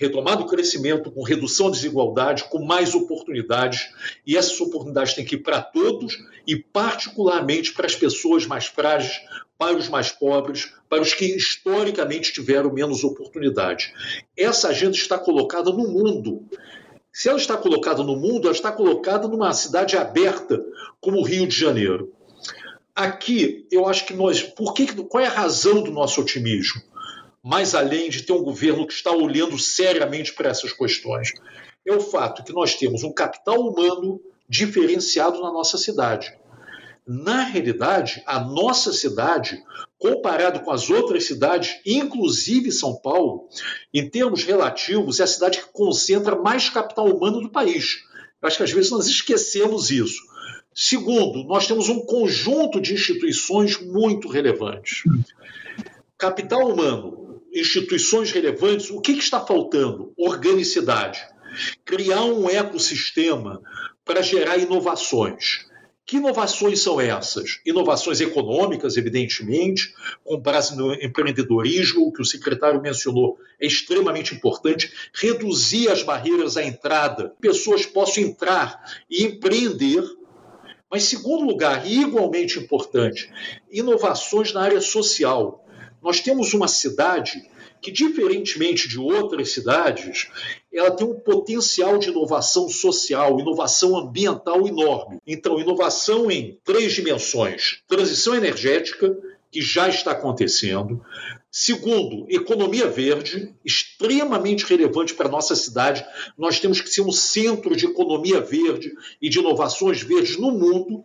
retomar 0.00 0.40
o 0.40 0.46
crescimento 0.46 1.10
com 1.10 1.22
redução 1.22 1.66
da 1.66 1.76
desigualdade, 1.76 2.44
com 2.44 2.64
mais 2.64 2.94
oportunidades, 2.94 3.90
e 4.26 4.34
essas 4.34 4.58
oportunidades 4.58 5.12
têm 5.12 5.26
que 5.26 5.34
ir 5.34 5.42
para 5.42 5.60
todos 5.60 6.16
e, 6.46 6.56
particularmente, 6.56 7.74
para 7.74 7.84
as 7.84 7.94
pessoas 7.94 8.46
mais 8.46 8.64
frágeis, 8.64 9.20
para 9.58 9.76
os 9.76 9.90
mais 9.90 10.10
pobres, 10.10 10.72
para 10.88 11.02
os 11.02 11.12
que 11.12 11.26
historicamente 11.26 12.32
tiveram 12.32 12.72
menos 12.72 13.04
oportunidade. 13.04 13.92
Essa 14.34 14.68
agenda 14.68 14.96
está 14.96 15.18
colocada 15.18 15.70
no 15.70 15.86
mundo. 15.86 16.48
Se 17.12 17.28
ela 17.28 17.38
está 17.38 17.58
colocada 17.58 18.02
no 18.02 18.16
mundo, 18.16 18.46
ela 18.46 18.56
está 18.56 18.72
colocada 18.72 19.28
numa 19.28 19.52
cidade 19.52 19.98
aberta 19.98 20.64
como 20.98 21.18
o 21.18 21.24
Rio 21.24 21.46
de 21.46 21.54
Janeiro. 21.54 22.10
Aqui, 22.94 23.66
eu 23.70 23.86
acho 23.86 24.06
que 24.06 24.14
nós. 24.14 24.42
Por 24.42 24.72
que, 24.72 24.86
qual 25.04 25.22
é 25.22 25.26
a 25.26 25.30
razão 25.30 25.82
do 25.82 25.90
nosso 25.90 26.22
otimismo? 26.22 26.80
Mais 27.42 27.74
além 27.74 28.10
de 28.10 28.22
ter 28.22 28.32
um 28.32 28.42
governo 28.42 28.86
que 28.86 28.92
está 28.92 29.10
olhando 29.10 29.58
seriamente 29.58 30.32
para 30.34 30.50
essas 30.50 30.72
questões, 30.72 31.32
é 31.86 31.92
o 31.92 32.00
fato 32.00 32.44
que 32.44 32.52
nós 32.52 32.74
temos 32.74 33.02
um 33.02 33.12
capital 33.12 33.60
humano 33.60 34.20
diferenciado 34.48 35.40
na 35.40 35.52
nossa 35.52 35.78
cidade. 35.78 36.32
Na 37.06 37.42
realidade, 37.42 38.22
a 38.26 38.38
nossa 38.38 38.92
cidade, 38.92 39.62
comparado 39.98 40.60
com 40.60 40.70
as 40.70 40.90
outras 40.90 41.24
cidades, 41.24 41.80
inclusive 41.84 42.70
São 42.70 42.96
Paulo, 42.96 43.48
em 43.92 44.08
termos 44.08 44.44
relativos, 44.44 45.18
é 45.18 45.24
a 45.24 45.26
cidade 45.26 45.58
que 45.58 45.72
concentra 45.72 46.36
mais 46.36 46.68
capital 46.68 47.06
humano 47.06 47.40
do 47.40 47.50
país. 47.50 48.00
Acho 48.42 48.58
que 48.58 48.62
às 48.62 48.70
vezes 48.70 48.90
nós 48.90 49.06
esquecemos 49.06 49.90
isso. 49.90 50.20
Segundo, 50.74 51.44
nós 51.44 51.66
temos 51.66 51.88
um 51.88 52.00
conjunto 52.06 52.80
de 52.80 52.94
instituições 52.94 53.80
muito 53.80 54.28
relevantes. 54.28 55.02
Capital 56.16 56.70
humano, 56.70 57.29
instituições 57.52 58.30
relevantes, 58.32 58.90
o 58.90 59.00
que, 59.00 59.14
que 59.14 59.22
está 59.22 59.40
faltando? 59.40 60.12
Organicidade. 60.16 61.20
Criar 61.84 62.24
um 62.24 62.48
ecossistema 62.48 63.60
para 64.04 64.22
gerar 64.22 64.56
inovações. 64.58 65.70
Que 66.10 66.16
inovações 66.16 66.80
são 66.80 67.00
essas? 67.00 67.60
Inovações 67.64 68.20
econômicas, 68.20 68.96
evidentemente, 68.96 69.94
com 70.24 70.40
base 70.40 70.76
no 70.76 70.92
empreendedorismo, 70.94 72.04
o 72.04 72.12
que 72.12 72.20
o 72.20 72.24
secretário 72.24 72.82
mencionou 72.82 73.38
é 73.60 73.66
extremamente 73.68 74.34
importante, 74.34 74.92
reduzir 75.14 75.88
as 75.88 76.02
barreiras 76.02 76.56
à 76.56 76.64
entrada, 76.64 77.32
pessoas 77.40 77.86
possam 77.86 78.24
entrar 78.24 78.82
e 79.08 79.22
empreender. 79.22 80.02
Mas, 80.90 81.04
segundo 81.04 81.44
lugar, 81.44 81.86
e 81.86 82.00
igualmente 82.00 82.58
importante, 82.58 83.30
inovações 83.70 84.52
na 84.52 84.62
área 84.62 84.80
social. 84.80 85.59
Nós 86.02 86.20
temos 86.20 86.54
uma 86.54 86.68
cidade 86.68 87.48
que, 87.80 87.90
diferentemente 87.90 88.88
de 88.88 88.98
outras 88.98 89.52
cidades, 89.52 90.28
ela 90.72 90.90
tem 90.90 91.06
um 91.06 91.18
potencial 91.18 91.98
de 91.98 92.08
inovação 92.10 92.68
social, 92.68 93.40
inovação 93.40 93.96
ambiental 93.96 94.66
enorme. 94.66 95.18
Então, 95.26 95.58
inovação 95.58 96.30
em 96.30 96.58
três 96.64 96.92
dimensões: 96.92 97.82
transição 97.88 98.34
energética, 98.34 99.16
que 99.50 99.60
já 99.60 99.88
está 99.88 100.12
acontecendo. 100.12 101.04
Segundo, 101.50 102.26
economia 102.28 102.86
verde, 102.86 103.52
extremamente 103.64 104.64
relevante 104.64 105.14
para 105.14 105.26
a 105.26 105.30
nossa 105.30 105.56
cidade. 105.56 106.06
Nós 106.38 106.60
temos 106.60 106.80
que 106.80 106.88
ser 106.88 107.00
um 107.00 107.10
centro 107.10 107.74
de 107.74 107.86
economia 107.86 108.40
verde 108.40 108.92
e 109.20 109.28
de 109.28 109.40
inovações 109.40 110.00
verdes 110.00 110.38
no 110.38 110.52
mundo. 110.52 111.04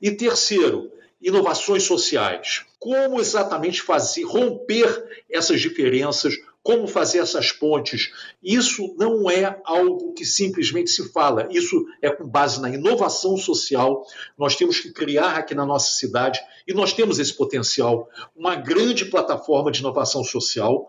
E 0.00 0.10
terceiro, 0.10 0.92
inovações 1.20 1.82
sociais. 1.82 2.64
Como 2.78 3.20
exatamente 3.20 3.82
fazer, 3.82 4.22
romper 4.24 5.24
essas 5.30 5.60
diferenças, 5.60 6.34
como 6.66 6.88
fazer 6.88 7.18
essas 7.18 7.52
pontes. 7.52 8.10
Isso 8.42 8.92
não 8.98 9.30
é 9.30 9.60
algo 9.64 10.12
que 10.14 10.24
simplesmente 10.24 10.90
se 10.90 11.12
fala, 11.12 11.46
isso 11.48 11.86
é 12.02 12.10
com 12.10 12.26
base 12.26 12.60
na 12.60 12.68
inovação 12.68 13.36
social. 13.36 14.04
Nós 14.36 14.56
temos 14.56 14.80
que 14.80 14.92
criar 14.92 15.36
aqui 15.36 15.54
na 15.54 15.64
nossa 15.64 15.92
cidade, 15.92 16.40
e 16.66 16.74
nós 16.74 16.92
temos 16.92 17.20
esse 17.20 17.32
potencial, 17.32 18.08
uma 18.34 18.56
grande 18.56 19.04
plataforma 19.04 19.70
de 19.70 19.78
inovação 19.78 20.24
social 20.24 20.88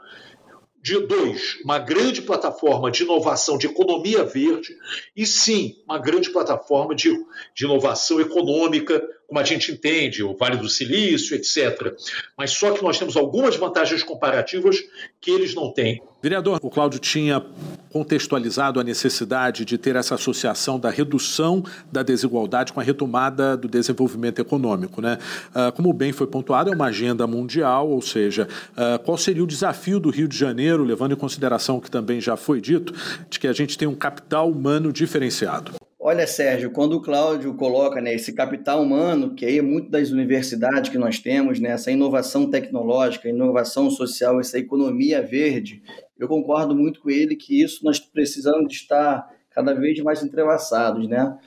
de 0.82 1.00
dois, 1.06 1.60
uma 1.64 1.78
grande 1.78 2.22
plataforma 2.24 2.90
de 2.90 3.04
inovação 3.04 3.58
de 3.58 3.68
economia 3.68 4.24
verde, 4.24 4.76
e 5.16 5.28
sim, 5.28 5.76
uma 5.86 6.00
grande 6.00 6.32
plataforma 6.32 6.96
de, 6.96 7.12
de 7.54 7.66
inovação 7.66 8.20
econômica, 8.20 9.08
como 9.28 9.40
a 9.40 9.44
gente 9.44 9.72
entende, 9.72 10.24
o 10.24 10.34
Vale 10.36 10.58
do 10.58 10.70
Silício, 10.70 11.36
etc. 11.36 11.94
Mas 12.38 12.52
só 12.52 12.72
que 12.72 12.82
nós 12.82 12.98
temos 12.98 13.18
algumas 13.18 13.58
vantagens 13.58 14.02
comparativas 14.02 14.78
que 15.20 15.30
eles 15.30 15.54
não 15.54 15.72
têm. 15.72 16.02
Vereador, 16.22 16.60
o 16.64 16.70
Cláudio 16.70 17.00
tinha 17.00 17.46
contextualizado 17.92 18.80
a 18.80 18.84
necessidade 18.84 19.66
de 19.66 19.78
ter 19.78 19.96
essa 19.96 20.16
associação 20.16 20.80
da 20.80 20.90
redução 20.90 21.64
da 21.92 22.02
desigualdade 22.02 22.74
com 22.74 22.80
a 22.80 22.84
retomada 22.84 23.56
do 23.56 23.68
desenvolvimento 23.68 24.40
econômico. 24.40 25.02
Né? 25.02 25.18
Ah, 25.54 25.72
como 25.72 25.92
bem 25.94 26.12
foi 26.12 26.28
pontuado, 26.28 26.72
é 26.72 26.76
uma 26.76 26.86
agenda 26.86 27.28
mundial, 27.28 27.90
ou 27.90 28.02
seja, 28.02 28.48
ah, 28.76 29.00
qual 29.04 29.18
seria 29.18 29.44
o 29.44 29.48
desafio 29.48 30.00
do 30.00 30.10
Rio 30.10 30.28
de 30.28 30.38
Janeiro, 30.38 30.84
levando 30.84 31.12
em 31.12 31.18
consideração 31.18 31.78
o 31.78 31.82
que 31.82 31.92
também 31.92 32.22
já 32.22 32.38
foi 32.38 32.62
dito, 32.62 32.94
de 33.30 33.40
que 33.40 33.48
a 33.48 33.54
gente 33.54 33.78
tem 33.78 33.88
um 33.88 33.96
capital 33.96 34.50
humano 34.50 34.92
diferenciado? 34.92 35.74
Olha, 36.10 36.26
Sérgio, 36.26 36.72
quando 36.72 36.94
o 36.94 37.02
Cláudio 37.02 37.54
coloca 37.56 38.00
né, 38.00 38.14
esse 38.14 38.32
capital 38.32 38.82
humano, 38.82 39.36
que 39.36 39.46
aí 39.46 39.58
é 39.58 39.62
muito 39.62 39.90
das 39.90 40.10
universidades 40.10 40.90
que 40.90 40.98
nós 40.98 41.20
temos, 41.20 41.60
né, 41.60 41.72
essa 41.72 41.92
inovação 41.92 42.50
tecnológica, 42.50 43.28
inovação 43.28 43.90
social, 43.92 44.40
essa 44.40 44.58
economia 44.58 45.22
verde, 45.22 45.84
eu 46.18 46.30
concordo 46.30 46.74
muito 46.74 47.02
com 47.02 47.10
ele 47.10 47.36
que 47.36 47.62
isso 47.62 47.84
nós 47.84 48.00
precisamos 48.00 48.72
estar 48.72 49.30
cada 49.52 49.74
vez 49.74 50.00
mais 50.00 50.24
entrelaçados, 50.24 51.10
né? 51.10 51.38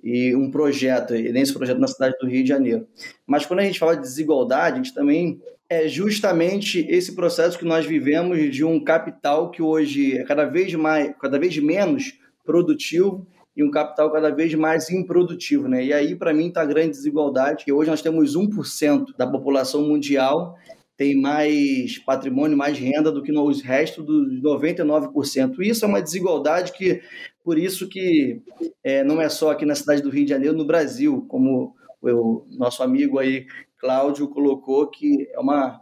E 0.00 0.32
um 0.36 0.48
projeto, 0.48 1.16
e 1.16 1.32
nesse 1.32 1.52
projeto 1.52 1.80
na 1.80 1.88
cidade 1.88 2.14
do 2.20 2.28
Rio 2.28 2.44
de 2.44 2.48
Janeiro. 2.50 2.86
Mas 3.26 3.44
quando 3.44 3.58
a 3.58 3.64
gente 3.64 3.80
fala 3.80 3.96
de 3.96 4.02
desigualdade, 4.02 4.74
a 4.74 4.76
gente 4.76 4.94
também 4.94 5.42
é 5.68 5.88
justamente 5.88 6.86
esse 6.88 7.16
processo 7.16 7.58
que 7.58 7.64
nós 7.64 7.84
vivemos 7.84 8.38
de 8.54 8.64
um 8.64 8.78
capital 8.78 9.50
que 9.50 9.60
hoje 9.60 10.18
é 10.18 10.22
cada 10.22 10.44
vez 10.44 10.72
mais, 10.74 11.12
cada 11.20 11.36
vez 11.36 11.58
menos 11.58 12.16
produtivo 12.44 13.26
e 13.56 13.62
um 13.62 13.70
capital 13.70 14.10
cada 14.10 14.30
vez 14.30 14.54
mais 14.54 14.90
improdutivo, 14.90 15.68
né? 15.68 15.84
E 15.84 15.92
aí 15.92 16.16
para 16.16 16.34
mim 16.34 16.48
está 16.48 16.62
a 16.62 16.66
grande 16.66 16.90
desigualdade, 16.90 17.64
que 17.64 17.72
hoje 17.72 17.90
nós 17.90 18.02
temos 18.02 18.36
1% 18.36 19.16
da 19.16 19.26
população 19.26 19.82
mundial 19.82 20.56
tem 20.96 21.20
mais 21.20 21.98
patrimônio, 21.98 22.56
mais 22.56 22.78
renda 22.78 23.10
do 23.10 23.22
que 23.22 23.32
no 23.32 23.50
resto 23.52 24.02
dos 24.02 24.40
99%. 24.40 25.56
Isso 25.60 25.84
é 25.84 25.88
uma 25.88 26.02
desigualdade 26.02 26.72
que, 26.72 27.02
por 27.42 27.58
isso 27.58 27.88
que 27.88 28.40
é, 28.82 29.02
não 29.02 29.20
é 29.20 29.28
só 29.28 29.50
aqui 29.50 29.66
na 29.66 29.74
cidade 29.74 30.02
do 30.02 30.10
Rio 30.10 30.24
de 30.24 30.30
Janeiro, 30.30 30.56
no 30.56 30.64
Brasil, 30.64 31.24
como 31.28 31.74
o 32.00 32.46
nosso 32.50 32.82
amigo 32.82 33.18
aí, 33.18 33.46
Cláudio, 33.78 34.28
colocou, 34.28 34.86
que 34.86 35.28
é 35.32 35.40
uma, 35.40 35.80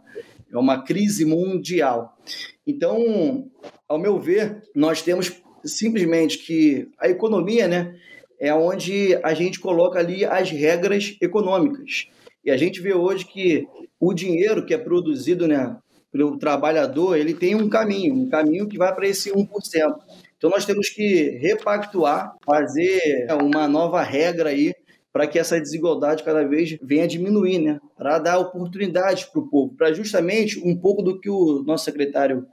é 0.51 0.57
uma 0.57 0.81
crise 0.81 1.25
mundial. 1.25 2.17
Então, 2.65 3.49
ao 3.87 3.99
meu 3.99 4.19
ver, 4.19 4.63
nós 4.75 5.01
temos 5.01 5.42
simplesmente 5.65 6.37
que 6.37 6.89
a 6.99 7.09
economia, 7.09 7.67
né, 7.67 7.95
é 8.39 8.53
onde 8.53 9.17
a 9.23 9.33
gente 9.33 9.59
coloca 9.59 9.99
ali 9.99 10.25
as 10.25 10.49
regras 10.49 11.15
econômicas. 11.21 12.07
E 12.43 12.51
a 12.51 12.57
gente 12.57 12.81
vê 12.81 12.93
hoje 12.93 13.25
que 13.25 13.65
o 13.99 14.13
dinheiro 14.13 14.65
que 14.65 14.73
é 14.73 14.77
produzido 14.77 15.47
né, 15.47 15.77
pelo 16.11 16.37
trabalhador, 16.37 17.17
ele 17.17 17.33
tem 17.33 17.55
um 17.55 17.69
caminho, 17.69 18.13
um 18.13 18.29
caminho 18.29 18.67
que 18.67 18.77
vai 18.77 18.93
para 18.93 19.07
esse 19.07 19.31
1%. 19.31 19.47
Então 20.37 20.49
nós 20.49 20.65
temos 20.65 20.89
que 20.89 21.37
repactuar, 21.41 22.35
fazer 22.45 23.27
uma 23.41 23.67
nova 23.67 24.01
regra 24.03 24.49
aí 24.49 24.73
para 25.13 25.27
que 25.27 25.37
essa 25.37 25.59
desigualdade 25.59 26.23
cada 26.23 26.43
vez 26.43 26.75
venha 26.81 27.07
diminuir, 27.07 27.59
né? 27.59 27.79
Para 27.95 28.17
dar 28.17 28.39
oportunidades 28.39 29.25
para 29.25 29.39
o 29.39 29.47
povo, 29.47 29.73
para 29.75 29.93
justamente 29.93 30.59
um 30.59 30.75
pouco 30.75 31.03
do 31.03 31.19
que 31.19 31.29
o 31.29 31.63
nosso 31.63 31.85
secretário 31.85 32.47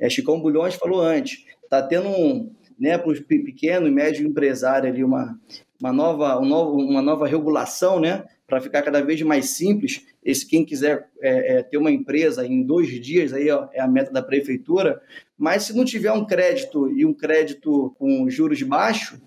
é, 0.00 0.08
Chicão 0.08 0.40
Bulhões 0.40 0.74
falou 0.74 1.00
antes. 1.00 1.44
Está 1.66 1.82
tendo 1.82 2.08
um, 2.08 2.50
né, 2.78 2.96
para 2.96 3.10
os 3.10 3.20
pequeno 3.20 3.86
e 3.86 3.90
médio 3.90 4.26
empresário 4.26 4.88
ali 4.88 5.02
uma, 5.02 5.38
uma, 5.80 5.92
nova, 5.92 6.40
um 6.40 6.44
novo, 6.44 6.78
uma 6.78 7.02
nova 7.02 7.26
regulação, 7.26 8.00
né? 8.00 8.24
para 8.46 8.60
ficar 8.60 8.82
cada 8.82 9.02
vez 9.02 9.20
mais 9.22 9.50
simples. 9.50 10.06
Esse 10.24 10.46
quem 10.46 10.64
quiser 10.64 11.08
é, 11.20 11.58
é, 11.58 11.62
ter 11.62 11.76
uma 11.76 11.90
empresa 11.90 12.46
em 12.46 12.62
dois 12.62 12.88
dias 13.00 13.32
aí 13.32 13.50
ó, 13.50 13.68
é 13.72 13.80
a 13.80 13.88
meta 13.88 14.12
da 14.12 14.22
prefeitura. 14.22 15.02
Mas 15.36 15.64
se 15.64 15.76
não 15.76 15.84
tiver 15.84 16.12
um 16.12 16.24
crédito 16.24 16.90
e 16.90 17.04
um 17.04 17.12
crédito 17.12 17.94
com 17.98 18.30
juros 18.30 18.62
baixos, 18.62 19.18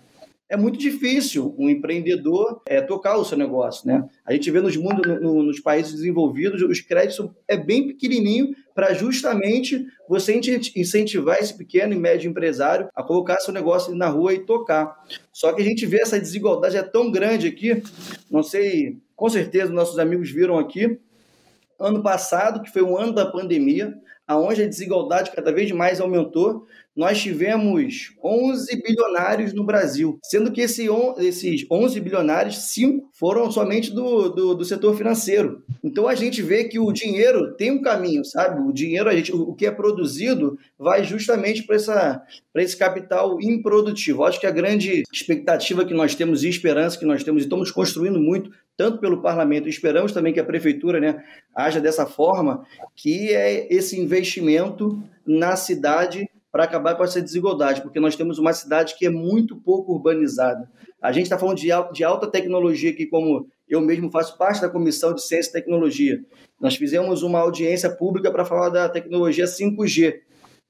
é 0.50 0.56
muito 0.56 0.78
difícil 0.78 1.54
um 1.56 1.70
empreendedor 1.70 2.60
é, 2.66 2.80
tocar 2.80 3.16
o 3.16 3.24
seu 3.24 3.38
negócio, 3.38 3.86
né? 3.86 4.04
A 4.26 4.32
gente 4.32 4.50
vê 4.50 4.60
nos, 4.60 4.76
mundo, 4.76 5.20
no, 5.20 5.44
nos 5.44 5.60
países 5.60 5.94
desenvolvidos, 5.94 6.60
os 6.60 6.80
créditos 6.80 7.30
é 7.46 7.56
bem 7.56 7.86
pequenininho 7.86 8.52
para 8.74 8.92
justamente 8.92 9.86
você 10.08 10.34
incentivar 10.74 11.38
esse 11.38 11.56
pequeno 11.56 11.94
e 11.94 11.96
médio 11.96 12.28
empresário 12.28 12.88
a 12.96 13.02
colocar 13.02 13.38
seu 13.38 13.54
negócio 13.54 13.94
na 13.94 14.08
rua 14.08 14.34
e 14.34 14.40
tocar. 14.40 14.92
Só 15.32 15.52
que 15.52 15.62
a 15.62 15.64
gente 15.64 15.86
vê 15.86 16.00
essa 16.00 16.18
desigualdade 16.18 16.76
é 16.76 16.82
tão 16.82 17.12
grande 17.12 17.46
aqui, 17.46 17.80
não 18.28 18.42
sei, 18.42 18.98
com 19.14 19.28
certeza 19.28 19.72
nossos 19.72 20.00
amigos 20.00 20.32
viram 20.32 20.58
aqui, 20.58 20.98
ano 21.80 22.02
passado, 22.02 22.62
que 22.62 22.70
foi 22.70 22.82
o 22.82 22.96
ano 22.96 23.12
da 23.12 23.26
pandemia, 23.26 23.94
aonde 24.30 24.62
a 24.62 24.68
desigualdade 24.68 25.32
cada 25.32 25.50
vez 25.50 25.72
mais 25.72 26.00
aumentou, 26.00 26.64
nós 26.94 27.20
tivemos 27.20 28.14
11 28.22 28.82
bilionários 28.82 29.52
no 29.52 29.64
Brasil, 29.64 30.18
sendo 30.22 30.52
que 30.52 30.60
esse 30.60 30.86
esses 31.18 31.66
11 31.70 32.00
bilionários, 32.00 32.56
5 32.72 33.10
foram 33.12 33.50
somente 33.50 33.92
do, 33.92 34.28
do, 34.28 34.54
do, 34.54 34.64
setor 34.64 34.96
financeiro. 34.96 35.64
Então 35.82 36.06
a 36.06 36.14
gente 36.14 36.42
vê 36.42 36.64
que 36.64 36.78
o 36.78 36.92
dinheiro 36.92 37.56
tem 37.56 37.70
um 37.70 37.82
caminho, 37.82 38.24
sabe? 38.24 38.60
O 38.60 38.72
dinheiro, 38.72 39.08
a 39.08 39.16
gente, 39.16 39.32
o 39.32 39.54
que 39.54 39.66
é 39.66 39.70
produzido, 39.70 40.58
vai 40.78 41.02
justamente 41.02 41.64
para 41.64 42.62
esse 42.62 42.76
capital 42.76 43.40
improdutivo. 43.40 44.24
Acho 44.24 44.38
que 44.38 44.46
a 44.46 44.52
grande 44.52 45.02
expectativa 45.12 45.84
que 45.84 45.94
nós 45.94 46.14
temos 46.14 46.44
e 46.44 46.48
esperança 46.48 46.98
que 46.98 47.06
nós 47.06 47.24
temos, 47.24 47.42
e 47.42 47.46
estamos 47.46 47.70
construindo 47.70 48.20
muito, 48.20 48.50
tanto 48.80 48.96
pelo 48.96 49.20
parlamento, 49.20 49.68
esperamos 49.68 50.10
também 50.10 50.32
que 50.32 50.40
a 50.40 50.44
prefeitura 50.44 50.98
né, 50.98 51.22
haja 51.54 51.82
dessa 51.82 52.06
forma, 52.06 52.64
que 52.96 53.28
é 53.28 53.70
esse 53.70 54.00
investimento 54.00 54.98
na 55.26 55.54
cidade 55.54 56.26
para 56.50 56.64
acabar 56.64 56.94
com 56.94 57.04
essa 57.04 57.20
desigualdade, 57.20 57.82
porque 57.82 58.00
nós 58.00 58.16
temos 58.16 58.38
uma 58.38 58.54
cidade 58.54 58.96
que 58.96 59.04
é 59.04 59.10
muito 59.10 59.54
pouco 59.54 59.92
urbanizada. 59.92 60.66
A 60.98 61.12
gente 61.12 61.24
está 61.24 61.36
falando 61.36 61.58
de, 61.58 61.68
de 61.92 62.04
alta 62.04 62.26
tecnologia 62.26 62.90
aqui, 62.90 63.04
como 63.04 63.46
eu 63.68 63.82
mesmo 63.82 64.10
faço 64.10 64.38
parte 64.38 64.62
da 64.62 64.70
Comissão 64.70 65.12
de 65.12 65.22
Ciência 65.22 65.50
e 65.50 65.52
Tecnologia. 65.52 66.24
Nós 66.58 66.74
fizemos 66.74 67.22
uma 67.22 67.38
audiência 67.40 67.90
pública 67.90 68.30
para 68.30 68.46
falar 68.46 68.70
da 68.70 68.88
tecnologia 68.88 69.44
5G, 69.44 70.20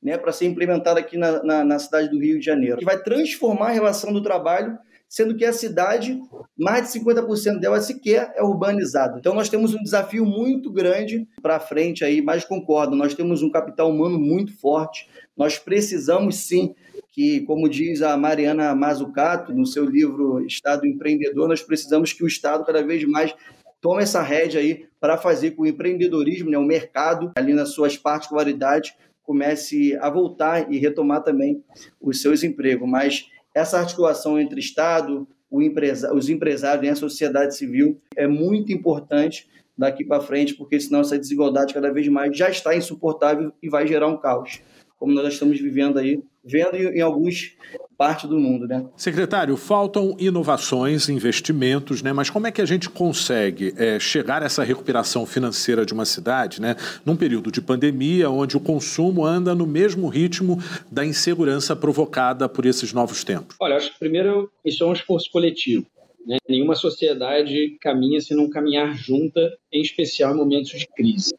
né, 0.03 0.17
para 0.17 0.33
ser 0.33 0.47
implementada 0.47 1.01
aqui 1.01 1.17
na, 1.17 1.43
na, 1.43 1.65
na 1.65 1.79
cidade 1.79 2.09
do 2.09 2.19
Rio 2.19 2.39
de 2.39 2.45
Janeiro, 2.45 2.79
que 2.79 2.85
vai 2.85 3.01
transformar 3.03 3.69
a 3.69 3.73
relação 3.73 4.13
do 4.13 4.23
trabalho 4.23 4.79
sendo 5.11 5.37
que 5.37 5.45
a 5.45 5.53
cidade, 5.53 6.23
mais 6.57 6.93
de 6.93 7.01
50% 7.01 7.59
dela 7.59 7.81
sequer 7.81 8.33
é 8.37 8.45
urbanizada. 8.45 9.19
Então 9.19 9.35
nós 9.35 9.49
temos 9.49 9.75
um 9.75 9.83
desafio 9.83 10.25
muito 10.25 10.71
grande 10.71 11.27
para 11.43 11.59
frente 11.59 12.05
aí, 12.05 12.23
mas 12.23 12.45
concordo, 12.45 12.95
nós 12.95 13.13
temos 13.13 13.43
um 13.43 13.51
capital 13.51 13.91
humano 13.91 14.21
muito 14.21 14.57
forte. 14.57 15.09
Nós 15.37 15.59
precisamos 15.59 16.37
sim 16.37 16.77
que, 17.11 17.41
como 17.41 17.69
diz 17.69 18.03
a 18.03 18.17
Mariana 18.17 18.73
Mazzucato 18.73 19.53
no 19.53 19.67
seu 19.67 19.85
livro 19.85 20.47
Estado 20.47 20.87
Empreendedor, 20.87 21.49
nós 21.49 21.61
precisamos 21.61 22.13
que 22.13 22.23
o 22.23 22.29
Estado 22.29 22.65
cada 22.65 22.81
vez 22.81 23.03
mais 23.05 23.35
tome 23.81 24.05
essa 24.05 24.23
rédea 24.23 24.61
aí 24.61 24.87
para 25.01 25.17
fazer 25.17 25.53
com 25.53 25.63
o 25.63 25.67
empreendedorismo, 25.67 26.51
né, 26.51 26.59
o 26.59 26.63
mercado, 26.63 27.33
ali 27.35 27.53
nas 27.53 27.71
suas 27.71 27.97
particularidades, 27.97 28.95
comece 29.31 29.97
a 30.01 30.11
voltar 30.11 30.73
e 30.73 30.77
retomar 30.77 31.23
também 31.23 31.63
os 32.01 32.21
seus 32.21 32.43
empregos. 32.43 32.89
Mas 32.91 33.29
essa 33.55 33.79
articulação 33.79 34.41
entre 34.41 34.59
Estado, 34.59 35.25
empresa, 35.53 36.13
os 36.13 36.29
empresários 36.29 36.85
e 36.85 36.89
a 36.91 36.97
sociedade 36.97 37.57
civil 37.57 38.01
é 38.17 38.27
muito 38.27 38.73
importante 38.73 39.49
daqui 39.79 40.05
para 40.05 40.21
frente, 40.21 40.55
porque 40.55 40.81
senão 40.81 41.03
essa 41.03 41.17
desigualdade 41.17 41.73
cada 41.73 41.93
vez 41.93 42.09
mais 42.09 42.37
já 42.37 42.51
está 42.51 42.75
insuportável 42.75 43.53
e 43.63 43.69
vai 43.69 43.87
gerar 43.87 44.09
um 44.09 44.17
caos, 44.17 44.61
como 45.01 45.15
nós 45.15 45.33
estamos 45.33 45.59
vivendo 45.59 45.99
aí 45.99 46.23
vendo 46.45 46.77
em 46.77 47.01
alguns 47.01 47.57
partes 47.97 48.29
do 48.29 48.39
mundo, 48.39 48.67
né? 48.67 48.87
Secretário, 48.97 49.57
faltam 49.57 50.17
inovações, 50.19 51.09
investimentos, 51.09 52.03
né? 52.03 52.13
Mas 52.13 52.31
como 52.31 52.47
é 52.47 52.53
que 52.53 52.63
a 52.63 52.67
gente 52.67 52.89
consegue 52.89 53.75
é, 53.77 53.99
chegar 54.01 54.43
a 54.43 54.47
essa 54.47 54.63
recuperação 54.63 55.27
financeira 55.27 55.85
de 55.85 55.93
uma 55.93 56.07
cidade, 56.07 56.63
né? 56.63 56.77
Num 57.05 57.15
período 57.15 57.51
de 57.51 57.61
pandemia, 57.61 58.31
onde 58.31 58.57
o 58.57 58.61
consumo 58.61 59.25
anda 59.25 59.55
no 59.55 59.67
mesmo 59.67 60.09
ritmo 60.09 60.59
da 60.91 61.05
insegurança 61.05 61.77
provocada 61.77 62.49
por 62.49 62.65
esses 62.65 62.93
novos 62.93 63.23
tempos? 63.23 63.57
Olha, 63.61 63.77
acho 63.77 63.93
que 63.93 63.99
primeiro 63.99 64.51
isso 64.65 64.83
é 64.83 64.87
um 64.87 64.93
esforço 64.93 65.31
coletivo. 65.31 65.87
Né? 66.27 66.39
Nenhuma 66.49 66.75
sociedade 66.75 67.77
caminha 67.81 68.21
se 68.21 68.35
não 68.35 68.49
caminhar 68.49 68.95
junta, 68.95 69.41
em 69.73 69.83
especial 69.83 70.35
em 70.35 70.39
momentos 70.39 70.71
de 70.71 70.87
crise. 70.87 71.35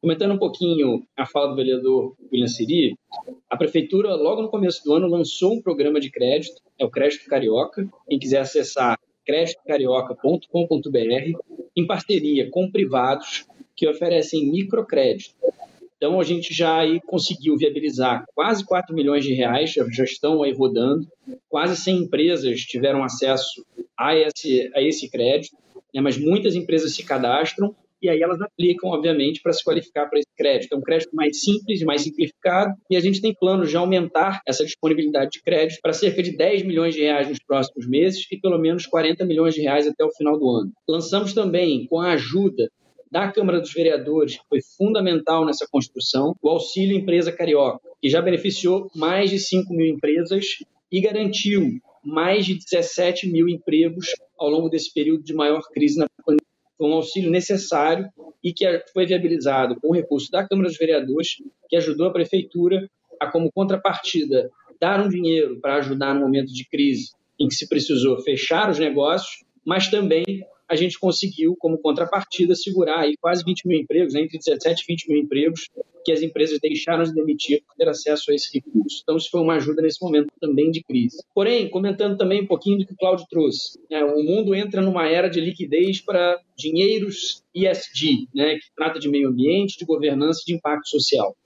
Comentando 0.00 0.34
um 0.34 0.38
pouquinho 0.38 1.04
a 1.16 1.26
fala 1.26 1.48
do 1.48 1.56
vereador 1.56 2.14
William 2.32 2.46
Siri, 2.46 2.96
a 3.50 3.56
prefeitura, 3.56 4.14
logo 4.14 4.42
no 4.42 4.48
começo 4.48 4.84
do 4.84 4.94
ano, 4.94 5.08
lançou 5.08 5.54
um 5.54 5.62
programa 5.62 6.00
de 6.00 6.10
crédito, 6.10 6.62
é 6.78 6.84
o 6.84 6.90
Crédito 6.90 7.26
Carioca. 7.26 7.88
Quem 8.08 8.18
quiser 8.18 8.40
acessar 8.40 8.98
creditocarioca.com.br, 9.26 11.38
em 11.76 11.86
parceria 11.86 12.48
com 12.50 12.70
privados 12.70 13.44
que 13.74 13.88
oferecem 13.88 14.50
microcrédito. 14.50 15.34
Então, 15.96 16.20
a 16.20 16.24
gente 16.24 16.52
já 16.52 16.78
aí 16.78 17.00
conseguiu 17.00 17.56
viabilizar 17.56 18.24
quase 18.34 18.64
4 18.64 18.94
milhões 18.94 19.24
de 19.24 19.32
reais, 19.32 19.72
já 19.72 20.04
estão 20.04 20.42
aí 20.42 20.52
rodando. 20.52 21.08
Quase 21.48 21.76
100 21.76 21.96
empresas 21.96 22.60
tiveram 22.60 23.02
acesso 23.02 23.64
a 23.96 24.14
esse, 24.14 24.70
a 24.74 24.82
esse 24.82 25.10
crédito, 25.10 25.56
né? 25.94 26.00
mas 26.00 26.18
muitas 26.18 26.54
empresas 26.54 26.94
se 26.94 27.02
cadastram 27.02 27.74
e 28.00 28.08
aí 28.08 28.20
elas 28.20 28.40
aplicam, 28.40 28.90
obviamente, 28.90 29.40
para 29.42 29.52
se 29.52 29.64
qualificar 29.64 30.08
para 30.08 30.18
esse 30.18 30.28
crédito. 30.36 30.72
É 30.72 30.76
um 30.76 30.82
crédito 30.82 31.14
mais 31.14 31.40
simples, 31.40 31.82
mais 31.82 32.02
simplificado, 32.02 32.74
e 32.90 32.96
a 32.96 33.00
gente 33.00 33.20
tem 33.20 33.34
planos 33.34 33.70
de 33.70 33.76
aumentar 33.76 34.40
essa 34.46 34.64
disponibilidade 34.64 35.30
de 35.32 35.42
crédito 35.42 35.80
para 35.82 35.92
cerca 35.92 36.22
de 36.22 36.36
10 36.36 36.64
milhões 36.64 36.94
de 36.94 37.02
reais 37.02 37.28
nos 37.28 37.38
próximos 37.46 37.88
meses 37.88 38.26
e 38.30 38.38
pelo 38.38 38.58
menos 38.58 38.86
40 38.86 39.24
milhões 39.24 39.54
de 39.54 39.62
reais 39.62 39.86
até 39.86 40.04
o 40.04 40.12
final 40.12 40.38
do 40.38 40.48
ano. 40.48 40.72
Lançamos 40.88 41.32
também, 41.32 41.86
com 41.86 42.00
a 42.00 42.12
ajuda 42.12 42.68
da 43.10 43.30
Câmara 43.30 43.60
dos 43.60 43.72
Vereadores, 43.72 44.36
que 44.36 44.44
foi 44.48 44.58
fundamental 44.76 45.46
nessa 45.46 45.66
construção, 45.70 46.34
o 46.42 46.48
Auxílio 46.48 46.96
Empresa 46.96 47.32
Carioca, 47.32 47.80
que 48.00 48.08
já 48.08 48.20
beneficiou 48.20 48.90
mais 48.94 49.30
de 49.30 49.38
5 49.38 49.72
mil 49.72 49.86
empresas 49.86 50.44
e 50.90 51.00
garantiu 51.00 51.78
mais 52.04 52.46
de 52.46 52.58
17 52.58 53.30
mil 53.30 53.48
empregos 53.48 54.12
ao 54.38 54.48
longo 54.48 54.68
desse 54.68 54.92
período 54.92 55.24
de 55.24 55.34
maior 55.34 55.62
crise 55.72 55.98
na 55.98 56.06
pandemia 56.24 56.55
foi 56.76 56.88
um 56.88 56.94
auxílio 56.94 57.30
necessário 57.30 58.08
e 58.42 58.52
que 58.52 58.64
foi 58.92 59.06
viabilizado 59.06 59.76
com 59.80 59.88
o 59.88 59.94
recurso 59.94 60.30
da 60.30 60.46
Câmara 60.46 60.68
dos 60.68 60.78
Vereadores, 60.78 61.36
que 61.68 61.76
ajudou 61.76 62.06
a 62.06 62.12
Prefeitura 62.12 62.88
a, 63.20 63.26
como 63.30 63.50
contrapartida, 63.52 64.50
dar 64.80 65.04
um 65.04 65.08
dinheiro 65.08 65.58
para 65.60 65.76
ajudar 65.76 66.14
no 66.14 66.20
momento 66.20 66.52
de 66.52 66.68
crise 66.68 67.12
em 67.40 67.48
que 67.48 67.54
se 67.54 67.68
precisou 67.68 68.18
fechar 68.20 68.70
os 68.70 68.78
negócios, 68.78 69.44
mas 69.64 69.88
também 69.88 70.24
a 70.68 70.76
gente 70.76 70.98
conseguiu, 70.98 71.56
como 71.58 71.78
contrapartida, 71.78 72.54
segurar 72.54 73.00
aí 73.00 73.16
quase 73.20 73.44
20 73.44 73.66
mil 73.66 73.80
empregos, 73.80 74.14
né, 74.14 74.22
entre 74.22 74.38
17 74.38 74.82
e 74.82 74.92
20 74.92 75.08
mil 75.08 75.22
empregos, 75.22 75.68
que 76.04 76.12
as 76.12 76.22
empresas 76.22 76.58
deixaram 76.60 77.02
de 77.04 77.12
demitir 77.12 77.62
por 77.66 77.74
ter 77.76 77.88
acesso 77.88 78.30
a 78.30 78.34
esse 78.34 78.48
recurso. 78.54 79.00
Então, 79.02 79.16
isso 79.16 79.30
foi 79.30 79.40
uma 79.40 79.56
ajuda 79.56 79.82
nesse 79.82 80.00
momento 80.00 80.28
também 80.40 80.70
de 80.70 80.82
crise. 80.82 81.16
Porém, 81.34 81.68
comentando 81.68 82.16
também 82.16 82.42
um 82.42 82.46
pouquinho 82.46 82.78
do 82.78 82.86
que 82.86 82.92
o 82.92 82.96
Cláudio 82.96 83.26
trouxe, 83.28 83.78
né, 83.90 84.04
o 84.04 84.22
mundo 84.22 84.54
entra 84.54 84.80
numa 84.80 85.08
era 85.08 85.28
de 85.28 85.40
liquidez 85.40 86.00
para 86.00 86.40
dinheiros 86.56 87.42
ESG, 87.54 88.28
né, 88.34 88.54
que 88.54 88.66
trata 88.76 88.98
de 88.98 89.08
meio 89.08 89.28
ambiente, 89.28 89.78
de 89.78 89.84
governança 89.84 90.42
e 90.42 90.46
de 90.46 90.54
impacto 90.54 90.88
social. 90.88 91.36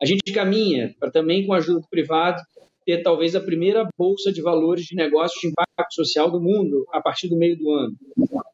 A 0.00 0.04
gente 0.04 0.32
caminha 0.32 0.94
para 1.00 1.10
também, 1.10 1.46
com 1.46 1.52
a 1.52 1.56
ajuda 1.56 1.80
do 1.80 1.88
privado, 1.88 2.40
ter 2.86 3.02
talvez 3.02 3.34
a 3.34 3.40
primeira 3.40 3.86
bolsa 3.98 4.32
de 4.32 4.40
valores 4.40 4.84
de 4.84 4.94
negócios 4.94 5.40
de 5.40 5.48
impacto 5.48 5.92
social 5.92 6.30
do 6.30 6.40
mundo 6.40 6.86
a 6.92 7.00
partir 7.00 7.28
do 7.28 7.36
meio 7.36 7.58
do 7.58 7.68
ano. 7.72 7.96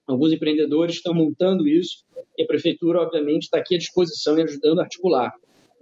Alguns 0.06 0.32
empreendedores 0.32 0.96
estão 0.96 1.12
montando 1.12 1.68
isso 1.68 1.98
e 2.36 2.42
a 2.42 2.46
prefeitura, 2.46 3.02
obviamente, 3.02 3.42
está 3.42 3.58
aqui 3.58 3.74
à 3.74 3.78
disposição 3.78 4.38
e 4.38 4.42
ajudando 4.42 4.80
a 4.80 4.84
articular. 4.84 5.32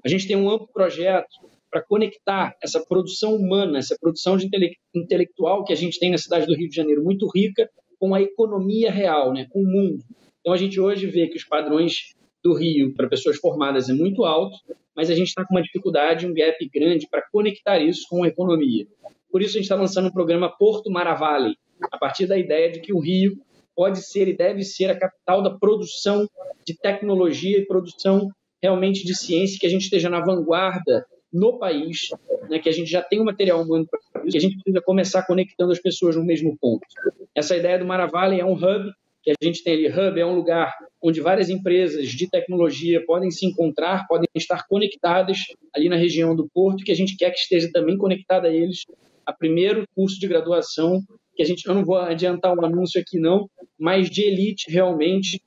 A 0.04 0.08
gente 0.08 0.26
tem 0.26 0.36
um 0.36 0.50
amplo 0.50 0.68
projeto 0.72 1.28
para 1.70 1.80
conectar 1.80 2.56
essa 2.60 2.84
produção 2.84 3.36
humana, 3.36 3.78
essa 3.78 3.96
produção 4.00 4.36
de 4.36 4.46
intele 4.46 4.74
intelectual 4.92 5.62
que 5.64 5.72
a 5.72 5.76
gente 5.76 6.00
tem 6.00 6.10
na 6.10 6.18
cidade 6.18 6.46
do 6.46 6.56
Rio 6.56 6.68
de 6.68 6.74
Janeiro, 6.74 7.04
muito 7.04 7.30
rica, 7.32 7.70
com 8.00 8.12
a 8.12 8.20
economia 8.20 8.90
real, 8.90 9.32
né, 9.32 9.46
com 9.50 9.60
o 9.60 9.66
mundo. 9.66 10.02
Então, 10.40 10.52
a 10.52 10.56
gente 10.56 10.80
hoje 10.80 11.06
vê 11.06 11.28
que 11.28 11.36
os 11.36 11.44
padrões 11.44 12.14
do 12.42 12.54
Rio 12.54 12.94
para 12.94 13.08
pessoas 13.08 13.36
formadas 13.36 13.88
é 13.88 13.92
muito 13.92 14.24
alto, 14.24 14.56
mas 14.94 15.10
a 15.10 15.14
gente 15.14 15.28
está 15.28 15.44
com 15.44 15.54
uma 15.54 15.62
dificuldade, 15.62 16.26
um 16.26 16.34
gap 16.34 16.56
grande 16.72 17.06
para 17.08 17.22
conectar 17.30 17.78
isso 17.78 18.06
com 18.08 18.22
a 18.22 18.28
economia. 18.28 18.86
Por 19.30 19.42
isso, 19.42 19.52
a 19.52 19.54
gente 19.54 19.64
está 19.64 19.76
lançando 19.76 20.08
um 20.08 20.12
programa 20.12 20.50
Porto 20.56 20.90
Maravale, 20.90 21.56
a 21.90 21.98
partir 21.98 22.26
da 22.26 22.36
ideia 22.36 22.70
de 22.70 22.80
que 22.80 22.92
o 22.92 22.98
Rio 22.98 23.38
pode 23.74 24.02
ser 24.02 24.28
e 24.28 24.36
deve 24.36 24.62
ser 24.62 24.90
a 24.90 24.98
capital 24.98 25.42
da 25.42 25.50
produção 25.50 26.28
de 26.66 26.76
tecnologia 26.76 27.58
e 27.58 27.66
produção 27.66 28.28
realmente 28.62 29.06
de 29.06 29.16
ciência, 29.16 29.58
que 29.58 29.66
a 29.66 29.70
gente 29.70 29.84
esteja 29.84 30.10
na 30.10 30.20
vanguarda 30.20 31.06
no 31.32 31.58
país, 31.58 32.08
né, 32.50 32.58
que 32.58 32.68
a 32.68 32.72
gente 32.72 32.90
já 32.90 33.00
tem 33.00 33.20
o 33.20 33.24
material 33.24 33.62
humano 33.62 33.86
para 33.88 34.00
isso, 34.24 34.32
que 34.32 34.36
a 34.36 34.40
gente 34.40 34.56
precisa 34.56 34.82
começar 34.82 35.22
conectando 35.22 35.72
as 35.72 35.80
pessoas 35.80 36.16
no 36.16 36.24
mesmo 36.24 36.56
ponto. 36.60 36.86
Essa 37.34 37.56
ideia 37.56 37.78
do 37.78 37.86
Maravale 37.86 38.40
é 38.40 38.44
um 38.44 38.52
hub 38.52 38.92
que 39.22 39.30
a 39.30 39.34
gente 39.42 39.62
tem 39.62 39.74
ali. 39.74 39.88
Hub 39.88 40.18
é 40.18 40.26
um 40.26 40.34
lugar 40.34 40.74
onde 41.02 41.20
várias 41.20 41.50
empresas 41.50 42.08
de 42.08 42.28
tecnologia 42.28 43.04
podem 43.06 43.30
se 43.30 43.46
encontrar, 43.46 44.06
podem 44.06 44.28
estar 44.34 44.66
conectadas 44.68 45.38
ali 45.74 45.88
na 45.88 45.96
região 45.96 46.34
do 46.34 46.48
porto, 46.52 46.84
que 46.84 46.92
a 46.92 46.96
gente 46.96 47.16
quer 47.16 47.30
que 47.30 47.38
esteja 47.38 47.70
também 47.72 47.96
conectada 47.96 48.48
a 48.48 48.52
eles. 48.52 48.84
A 49.26 49.32
primeiro 49.32 49.84
curso 49.94 50.18
de 50.18 50.26
graduação 50.26 51.00
que 51.34 51.42
a 51.42 51.46
gente, 51.46 51.66
eu 51.66 51.74
não 51.74 51.84
vou 51.84 51.96
adiantar 51.96 52.56
um 52.56 52.64
anúncio 52.64 53.00
aqui 53.00 53.18
não, 53.18 53.48
mas 53.78 54.10
de 54.10 54.22
elite 54.22 54.70
realmente 54.70 55.40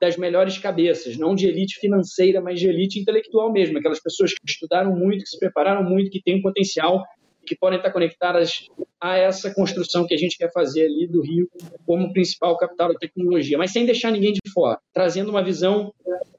das 0.00 0.16
melhores 0.16 0.56
cabeças, 0.56 1.16
não 1.18 1.34
de 1.34 1.46
elite 1.46 1.78
financeira, 1.78 2.40
mas 2.40 2.58
de 2.58 2.66
elite 2.66 2.98
intelectual 2.98 3.52
mesmo, 3.52 3.78
aquelas 3.78 4.00
pessoas 4.00 4.32
que 4.32 4.40
estudaram 4.46 4.96
muito, 4.96 5.24
que 5.24 5.30
se 5.30 5.38
prepararam 5.38 5.82
muito, 5.82 6.10
que 6.10 6.22
têm 6.22 6.36
um 6.36 6.42
potencial, 6.42 7.04
que 7.50 7.56
podem 7.56 7.78
estar 7.78 7.90
conectadas 7.90 8.68
a 9.00 9.16
essa 9.16 9.52
construção 9.52 10.06
que 10.06 10.14
a 10.14 10.16
gente 10.16 10.38
quer 10.38 10.52
fazer 10.52 10.84
ali 10.84 11.04
do 11.08 11.20
Rio 11.20 11.50
como 11.84 12.12
principal 12.12 12.56
capital 12.56 12.92
da 12.92 12.98
tecnologia, 13.00 13.58
mas 13.58 13.72
sem 13.72 13.84
deixar 13.84 14.12
ninguém 14.12 14.32
de 14.32 14.52
fora, 14.52 14.78
trazendo 14.94 15.30
uma 15.30 15.42
visão 15.42 15.92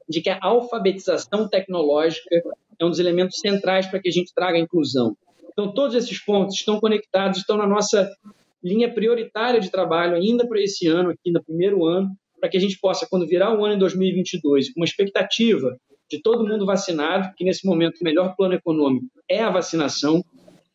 de 0.07 0.21
que 0.21 0.29
a 0.29 0.39
alfabetização 0.41 1.49
tecnológica 1.49 2.41
é 2.79 2.85
um 2.85 2.89
dos 2.89 2.97
elementos 2.97 3.39
centrais 3.39 3.87
para 3.87 3.99
que 3.99 4.07
a 4.07 4.11
gente 4.11 4.33
traga 4.33 4.57
a 4.57 4.61
inclusão. 4.61 5.17
Então, 5.51 5.73
todos 5.73 5.97
esses 5.97 6.23
pontos 6.23 6.55
estão 6.55 6.79
conectados, 6.79 7.39
estão 7.39 7.57
na 7.57 7.67
nossa 7.67 8.09
linha 8.63 8.89
prioritária 8.93 9.59
de 9.59 9.69
trabalho 9.69 10.15
ainda 10.15 10.47
para 10.47 10.61
esse 10.61 10.87
ano, 10.87 11.09
aqui 11.09 11.29
no 11.29 11.43
primeiro 11.43 11.85
ano, 11.85 12.09
para 12.39 12.47
que 12.47 12.55
a 12.55 12.61
gente 12.61 12.79
possa, 12.79 13.05
quando 13.09 13.27
virar 13.27 13.53
o 13.53 13.65
ano 13.65 13.75
em 13.75 13.79
2022, 13.79 14.73
com 14.73 14.79
uma 14.79 14.85
expectativa 14.85 15.75
de 16.09 16.21
todo 16.21 16.47
mundo 16.47 16.65
vacinado, 16.65 17.33
que 17.35 17.43
nesse 17.43 17.65
momento 17.67 17.99
o 17.99 18.03
melhor 18.05 18.33
plano 18.37 18.53
econômico 18.53 19.07
é 19.29 19.41
a 19.41 19.49
vacinação, 19.49 20.23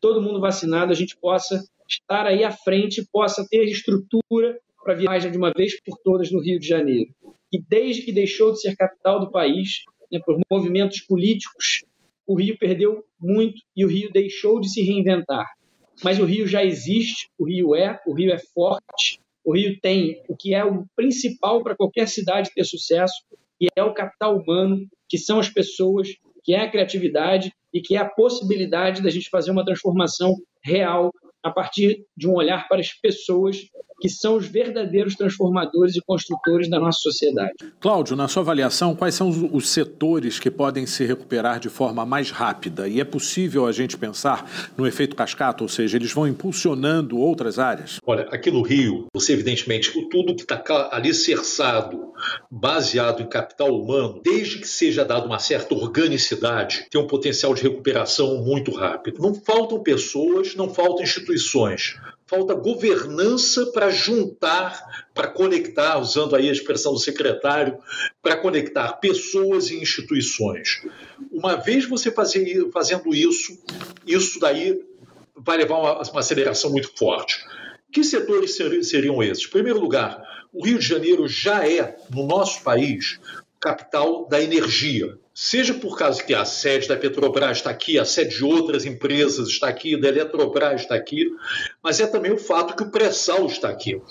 todo 0.01 0.21
mundo 0.21 0.39
vacinado, 0.39 0.91
a 0.91 0.95
gente 0.95 1.17
possa 1.17 1.63
estar 1.87 2.25
aí 2.25 2.43
à 2.43 2.51
frente, 2.51 3.07
possa 3.11 3.45
ter 3.49 3.65
estrutura 3.65 4.59
para 4.83 4.93
viajar 4.93 5.29
de 5.29 5.37
uma 5.37 5.51
vez 5.51 5.79
por 5.81 5.97
todas 6.03 6.31
no 6.31 6.41
Rio 6.41 6.59
de 6.59 6.67
Janeiro. 6.67 7.09
E 7.51 7.61
desde 7.61 8.03
que 8.03 8.11
deixou 8.11 8.51
de 8.51 8.61
ser 8.61 8.75
capital 8.75 9.19
do 9.19 9.31
país, 9.31 9.83
né, 10.11 10.19
por 10.25 10.39
movimentos 10.51 11.01
políticos, 11.01 11.83
o 12.25 12.35
Rio 12.35 12.57
perdeu 12.57 13.03
muito 13.19 13.61
e 13.75 13.85
o 13.85 13.87
Rio 13.87 14.11
deixou 14.11 14.59
de 14.59 14.69
se 14.69 14.81
reinventar. 14.81 15.45
Mas 16.03 16.19
o 16.19 16.25
Rio 16.25 16.45
já 16.45 16.63
existe, 16.63 17.29
o 17.37 17.45
Rio 17.45 17.75
é, 17.75 17.99
o 18.05 18.13
Rio 18.13 18.31
é 18.31 18.37
forte, 18.37 19.19
o 19.43 19.55
Rio 19.55 19.79
tem 19.81 20.21
o 20.27 20.35
que 20.35 20.53
é 20.53 20.63
o 20.63 20.85
principal 20.95 21.63
para 21.63 21.75
qualquer 21.75 22.07
cidade 22.07 22.51
ter 22.53 22.65
sucesso, 22.65 23.15
e 23.59 23.67
é 23.75 23.83
o 23.83 23.93
capital 23.93 24.37
humano, 24.37 24.85
que 25.09 25.17
são 25.17 25.39
as 25.39 25.49
pessoas, 25.49 26.09
que 26.47 26.53
é 26.53 26.61
a 26.61 26.71
criatividade 26.71 27.51
e 27.73 27.81
que 27.81 27.97
é 27.97 27.99
a 27.99 28.09
possibilidade 28.09 29.03
da 29.03 29.09
gente 29.09 29.29
fazer 29.29 29.51
uma 29.51 29.65
transformação 29.65 30.33
real 30.63 31.11
a 31.43 31.51
partir 31.51 32.05
de 32.15 32.25
um 32.25 32.35
olhar 32.35 32.69
para 32.69 32.79
as 32.79 32.93
pessoas 32.93 33.57
que 33.99 34.09
são 34.09 34.35
os 34.35 34.47
verdadeiros 34.47 35.15
transformadores 35.15 35.95
e 35.95 36.01
construtores 36.01 36.69
da 36.69 36.79
nossa 36.79 36.99
sociedade. 36.99 37.53
Cláudio, 37.79 38.15
na 38.15 38.27
sua 38.27 38.41
avaliação, 38.43 38.95
quais 38.95 39.15
são 39.15 39.29
os 39.51 39.69
setores 39.69 40.39
que 40.39 40.51
podem 40.51 40.85
se 40.85 41.05
recuperar 41.05 41.59
de 41.59 41.69
forma 41.69 42.05
mais 42.05 42.31
rápida? 42.31 42.87
E 42.87 42.99
é 42.99 43.03
possível 43.03 43.65
a 43.65 43.71
gente 43.71 43.97
pensar 43.97 44.49
no 44.77 44.85
efeito 44.85 45.15
cascata, 45.15 45.63
ou 45.63 45.69
seja, 45.69 45.97
eles 45.97 46.11
vão 46.11 46.27
impulsionando 46.27 47.17
outras 47.17 47.59
áreas? 47.59 47.99
Olha, 48.05 48.27
aqui 48.31 48.51
no 48.51 48.61
Rio, 48.61 49.07
você 49.13 49.33
evidentemente, 49.33 49.91
tudo 50.09 50.35
que 50.35 50.43
está 50.43 50.89
alicerçado, 50.91 52.13
baseado 52.49 53.21
em 53.21 53.29
capital 53.29 53.69
humano, 53.69 54.21
desde 54.23 54.59
que 54.59 54.67
seja 54.67 55.03
dado 55.03 55.25
uma 55.25 55.39
certa 55.39 55.73
organicidade, 55.73 56.87
tem 56.89 57.01
um 57.01 57.07
potencial 57.07 57.53
de 57.53 57.63
recuperação 57.63 58.43
muito 58.43 58.71
rápido. 58.71 59.21
Não 59.21 59.33
faltam 59.33 59.81
pessoas, 59.81 60.55
não 60.55 60.69
faltam 60.73 61.03
instituições 61.03 61.95
falta 62.27 62.53
governança 62.53 63.65
para 63.67 63.89
juntar, 63.89 65.07
para 65.13 65.27
conectar, 65.27 65.97
usando 65.97 66.35
aí 66.35 66.49
a 66.49 66.51
expressão 66.51 66.93
do 66.93 66.99
secretário, 66.99 67.77
para 68.21 68.37
conectar 68.37 68.93
pessoas 68.93 69.69
e 69.69 69.81
instituições. 69.81 70.81
Uma 71.31 71.55
vez 71.55 71.85
você 71.85 72.11
fazer, 72.11 72.69
fazendo 72.71 73.15
isso, 73.15 73.57
isso 74.05 74.39
daí 74.39 74.79
vai 75.35 75.57
levar 75.57 75.79
uma, 75.79 76.01
uma 76.01 76.19
aceleração 76.19 76.71
muito 76.71 76.91
forte. 76.97 77.37
Que 77.91 78.03
setores 78.03 78.55
seriam 78.55 79.23
esses? 79.23 79.45
Em 79.45 79.49
primeiro 79.49 79.79
lugar, 79.79 80.21
o 80.53 80.65
Rio 80.65 80.77
de 80.77 80.85
Janeiro 80.85 81.27
já 81.27 81.67
é, 81.67 81.95
no 82.13 82.27
nosso 82.27 82.61
país, 82.61 83.19
capital 83.59 84.27
da 84.27 84.41
energia 84.41 85.17
seja 85.39 85.75
por 85.75 85.95
causa 85.95 86.23
que 86.23 86.33
a 86.33 86.43
sede 86.43 86.87
da 86.87 86.97
Petrobras 86.97 87.57
está 87.57 87.69
aqui, 87.69 87.99
a 87.99 88.05
sede 88.05 88.37
de 88.37 88.43
outras 88.43 88.85
empresas 88.87 89.49
está 89.49 89.67
aqui, 89.67 89.95
da 89.95 90.07
Eletrobras 90.07 90.81
está 90.81 90.95
aqui, 90.95 91.29
mas 91.83 91.99
é 91.99 92.07
também 92.07 92.31
o 92.31 92.39
fato 92.39 92.75
que 92.75 92.81
o 92.81 92.89
pré-sal 92.89 93.45
está 93.45 93.69
aqui. 93.69 94.01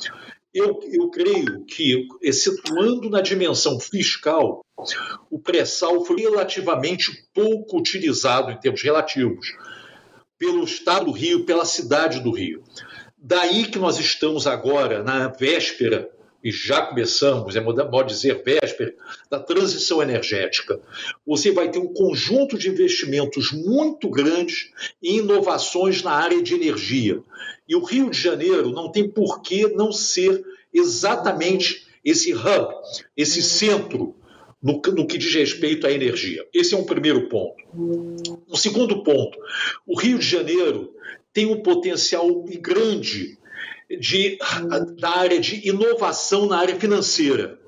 Eu, 0.54 0.78
eu 0.84 1.10
creio 1.10 1.64
que, 1.64 2.06
excetuando 2.22 3.10
na 3.10 3.20
dimensão 3.20 3.80
fiscal, 3.80 4.64
o 5.28 5.36
pré-sal 5.40 6.04
foi 6.04 6.20
relativamente 6.20 7.10
pouco 7.34 7.76
utilizado 7.76 8.52
em 8.52 8.60
termos 8.60 8.80
relativos 8.80 9.48
pelo 10.38 10.62
Estado 10.62 11.06
do 11.06 11.10
Rio, 11.10 11.44
pela 11.44 11.64
cidade 11.64 12.20
do 12.20 12.30
Rio. 12.30 12.62
Daí 13.18 13.64
que 13.64 13.80
nós 13.80 13.98
estamos 13.98 14.46
agora, 14.46 15.02
na 15.02 15.26
véspera 15.26 16.08
e 16.46 16.52
já 16.52 16.80
começamos, 16.80 17.56
é 17.56 17.60
modo 17.60 18.04
dizer, 18.04 18.40
véspera, 18.44 18.94
da 19.28 19.40
transição 19.40 20.00
energética. 20.00 20.80
Você 21.26 21.50
vai 21.50 21.68
ter 21.68 21.80
um 21.80 21.92
conjunto 21.92 22.56
de 22.56 22.68
investimentos 22.68 23.50
muito 23.50 24.08
grandes 24.08 24.70
em 25.02 25.16
inovações 25.18 26.04
na 26.04 26.12
área 26.12 26.40
de 26.40 26.54
energia. 26.54 27.20
E 27.68 27.74
o 27.74 27.82
Rio 27.82 28.10
de 28.10 28.22
Janeiro 28.22 28.70
não 28.70 28.92
tem 28.92 29.10
por 29.10 29.42
que 29.42 29.66
não 29.74 29.90
ser 29.90 30.40
exatamente 30.72 31.84
esse 32.04 32.32
hub, 32.32 32.72
esse 33.16 33.42
centro 33.42 34.14
no, 34.62 34.80
no, 34.94 35.04
que 35.04 35.18
diz 35.18 35.34
respeito 35.34 35.84
à 35.84 35.90
energia. 35.90 36.46
Esse 36.54 36.76
é 36.76 36.78
um 36.78 36.84
primeiro 36.84 37.28
ponto. 37.28 37.56
Um 37.74 38.54
segundo 38.54 39.02
ponto: 39.02 39.36
o 39.84 39.98
Rio 39.98 40.20
de 40.20 40.26
Janeiro 40.26 40.94
tem 41.32 41.46
um 41.46 41.60
potencial 41.60 42.44
grande 42.60 43.36
de, 43.90 44.38
da 44.98 45.10
área 45.10 45.40
de 45.40 45.68
inovação 45.68 46.46
na 46.46 46.58
área 46.58 46.76
financeira. 46.76 47.58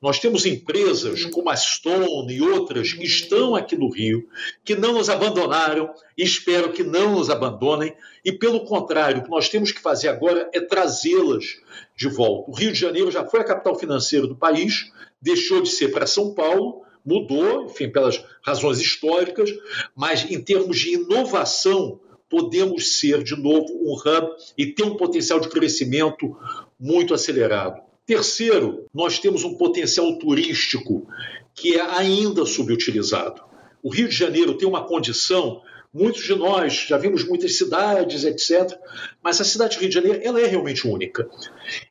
Nós 0.00 0.18
temos 0.18 0.44
empresas 0.44 1.24
como 1.24 1.48
a 1.48 1.56
Stone 1.56 2.32
e 2.32 2.42
outras 2.42 2.92
que 2.92 3.04
estão 3.04 3.56
aqui 3.56 3.76
no 3.76 3.90
Rio, 3.90 4.28
que 4.62 4.76
não 4.76 4.92
nos 4.92 5.08
abandonaram 5.08 5.90
e 6.16 6.22
espero 6.22 6.72
que 6.72 6.82
não 6.82 7.12
nos 7.12 7.30
abandonem. 7.30 7.94
E, 8.24 8.30
pelo 8.30 8.64
contrário, 8.64 9.20
o 9.20 9.24
que 9.24 9.30
nós 9.30 9.48
temos 9.48 9.72
que 9.72 9.80
fazer 9.80 10.08
agora 10.08 10.50
é 10.52 10.60
trazê-las 10.60 11.56
de 11.96 12.08
volta. 12.08 12.50
O 12.50 12.54
Rio 12.54 12.72
de 12.72 12.78
Janeiro 12.78 13.10
já 13.10 13.24
foi 13.24 13.40
a 13.40 13.44
capital 13.44 13.78
financeira 13.78 14.26
do 14.26 14.36
país, 14.36 14.92
deixou 15.20 15.62
de 15.62 15.70
ser 15.70 15.88
para 15.88 16.06
São 16.06 16.34
Paulo, 16.34 16.82
mudou, 17.04 17.64
enfim, 17.64 17.88
pelas 17.88 18.22
razões 18.44 18.80
históricas, 18.80 19.50
mas 19.94 20.30
em 20.30 20.42
termos 20.42 20.78
de 20.78 20.94
inovação, 20.94 22.00
podemos 22.28 22.98
ser, 22.98 23.22
de 23.22 23.36
novo, 23.36 23.66
um 23.82 23.94
hub 23.94 24.28
e 24.56 24.66
ter 24.66 24.84
um 24.84 24.96
potencial 24.96 25.40
de 25.40 25.48
crescimento 25.48 26.36
muito 26.78 27.14
acelerado. 27.14 27.80
Terceiro, 28.04 28.86
nós 28.94 29.18
temos 29.18 29.42
um 29.42 29.54
potencial 29.54 30.16
turístico 30.18 31.06
que 31.54 31.76
é 31.76 31.80
ainda 31.80 32.44
subutilizado. 32.44 33.42
O 33.82 33.90
Rio 33.90 34.08
de 34.08 34.14
Janeiro 34.14 34.54
tem 34.54 34.68
uma 34.68 34.86
condição, 34.86 35.62
muitos 35.92 36.22
de 36.22 36.34
nós 36.34 36.86
já 36.88 36.98
vimos 36.98 37.24
muitas 37.24 37.56
cidades, 37.56 38.24
etc., 38.24 38.78
mas 39.22 39.40
a 39.40 39.44
cidade 39.44 39.76
do 39.76 39.80
Rio 39.80 39.88
de 39.88 39.94
Janeiro 39.94 40.20
ela 40.22 40.40
é 40.40 40.46
realmente 40.46 40.86
única. 40.86 41.28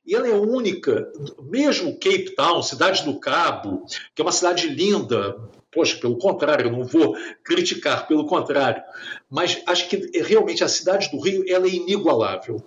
E 0.06 0.16
ela 0.16 0.28
é 0.28 0.36
única, 0.36 1.12
mesmo 1.42 1.94
Cape 1.94 2.36
Town, 2.36 2.62
cidade 2.62 3.04
do 3.04 3.20
Cabo, 3.20 3.86
que 4.14 4.22
é 4.22 4.26
uma 4.26 4.32
cidade 4.32 4.68
linda, 4.68 5.38
Poxa, 5.76 5.98
pelo 5.98 6.18
contrário, 6.18 6.68
eu 6.68 6.72
não 6.72 6.86
vou 6.86 7.18
criticar, 7.44 8.08
pelo 8.08 8.26
contrário. 8.26 8.82
Mas 9.30 9.62
acho 9.68 9.90
que 9.90 10.10
realmente 10.22 10.64
a 10.64 10.70
cidade 10.70 11.12
do 11.12 11.20
Rio 11.20 11.44
ela 11.50 11.68
é 11.68 11.70
inigualável. 11.70 12.64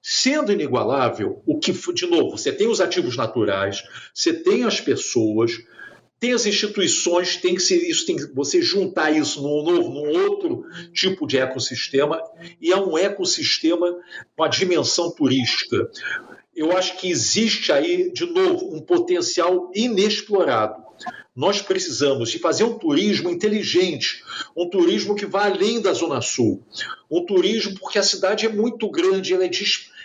Sendo 0.00 0.52
inigualável, 0.52 1.42
o 1.44 1.58
que, 1.58 1.72
de 1.72 2.06
novo, 2.06 2.38
você 2.38 2.52
tem 2.52 2.68
os 2.68 2.80
ativos 2.80 3.16
naturais, 3.16 3.82
você 4.14 4.32
tem 4.32 4.62
as 4.62 4.80
pessoas, 4.80 5.58
tem 6.20 6.32
as 6.32 6.46
instituições, 6.46 7.36
tem 7.36 7.56
que 7.56 7.62
ser 7.62 7.78
isso, 7.78 8.06
tem 8.06 8.14
que 8.14 8.32
você 8.32 8.62
juntar 8.62 9.10
isso 9.10 9.42
num 9.42 9.64
novo, 9.64 9.90
num 9.90 10.22
outro 10.22 10.64
tipo 10.92 11.26
de 11.26 11.38
ecossistema, 11.38 12.22
e 12.60 12.70
é 12.70 12.76
um 12.76 12.96
ecossistema 12.96 13.92
com 14.36 14.44
a 14.44 14.48
dimensão 14.48 15.10
turística. 15.10 15.90
Eu 16.54 16.76
acho 16.76 16.96
que 16.98 17.10
existe 17.10 17.72
aí, 17.72 18.12
de 18.12 18.24
novo, 18.26 18.72
um 18.72 18.80
potencial 18.80 19.72
inexplorado. 19.74 20.91
Nós 21.34 21.62
precisamos 21.62 22.30
de 22.30 22.38
fazer 22.38 22.64
um 22.64 22.78
turismo 22.78 23.30
inteligente, 23.30 24.22
um 24.56 24.68
turismo 24.68 25.14
que 25.14 25.26
vá 25.26 25.46
além 25.46 25.80
da 25.80 25.92
Zona 25.92 26.20
Sul, 26.20 26.62
um 27.10 27.24
turismo 27.24 27.74
porque 27.78 27.98
a 27.98 28.02
cidade 28.02 28.46
é 28.46 28.48
muito 28.48 28.90
grande, 28.90 29.32
ela 29.32 29.44
é, 29.44 29.50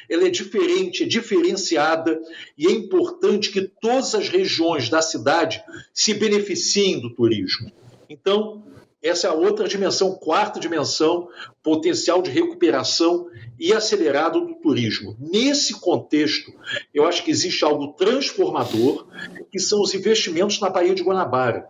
ela 0.09 0.27
é 0.27 0.29
diferente, 0.29 1.03
é 1.03 1.05
diferenciada 1.05 2.19
e 2.57 2.67
é 2.67 2.71
importante 2.71 3.51
que 3.51 3.61
todas 3.61 4.15
as 4.15 4.29
regiões 4.29 4.89
da 4.89 5.01
cidade 5.01 5.61
se 5.93 6.13
beneficiem 6.13 6.99
do 6.99 7.13
turismo. 7.13 7.71
Então, 8.09 8.63
Essa 9.01 9.27
é 9.27 9.29
a 9.29 9.33
outra 9.33 9.67
dimensão, 9.67 10.15
quarta 10.15 10.59
dimensão, 10.59 11.27
potencial 11.61 12.21
de 12.21 12.31
recuperação 12.31 13.27
e 13.59 13.71
acelerado 13.71 14.41
do 14.41 14.55
turismo. 14.55 15.15
Nesse 15.19 15.79
contexto, 15.79 16.51
eu 16.93 17.05
acho 17.05 17.23
que 17.23 17.29
existe 17.29 17.63
algo 17.63 17.93
transformador, 17.93 19.07
que 19.51 19.59
são 19.59 19.81
os 19.81 19.93
investimentos 19.93 20.59
na 20.59 20.69
Baía 20.69 20.95
de 20.95 21.03
Guanabara. 21.03 21.67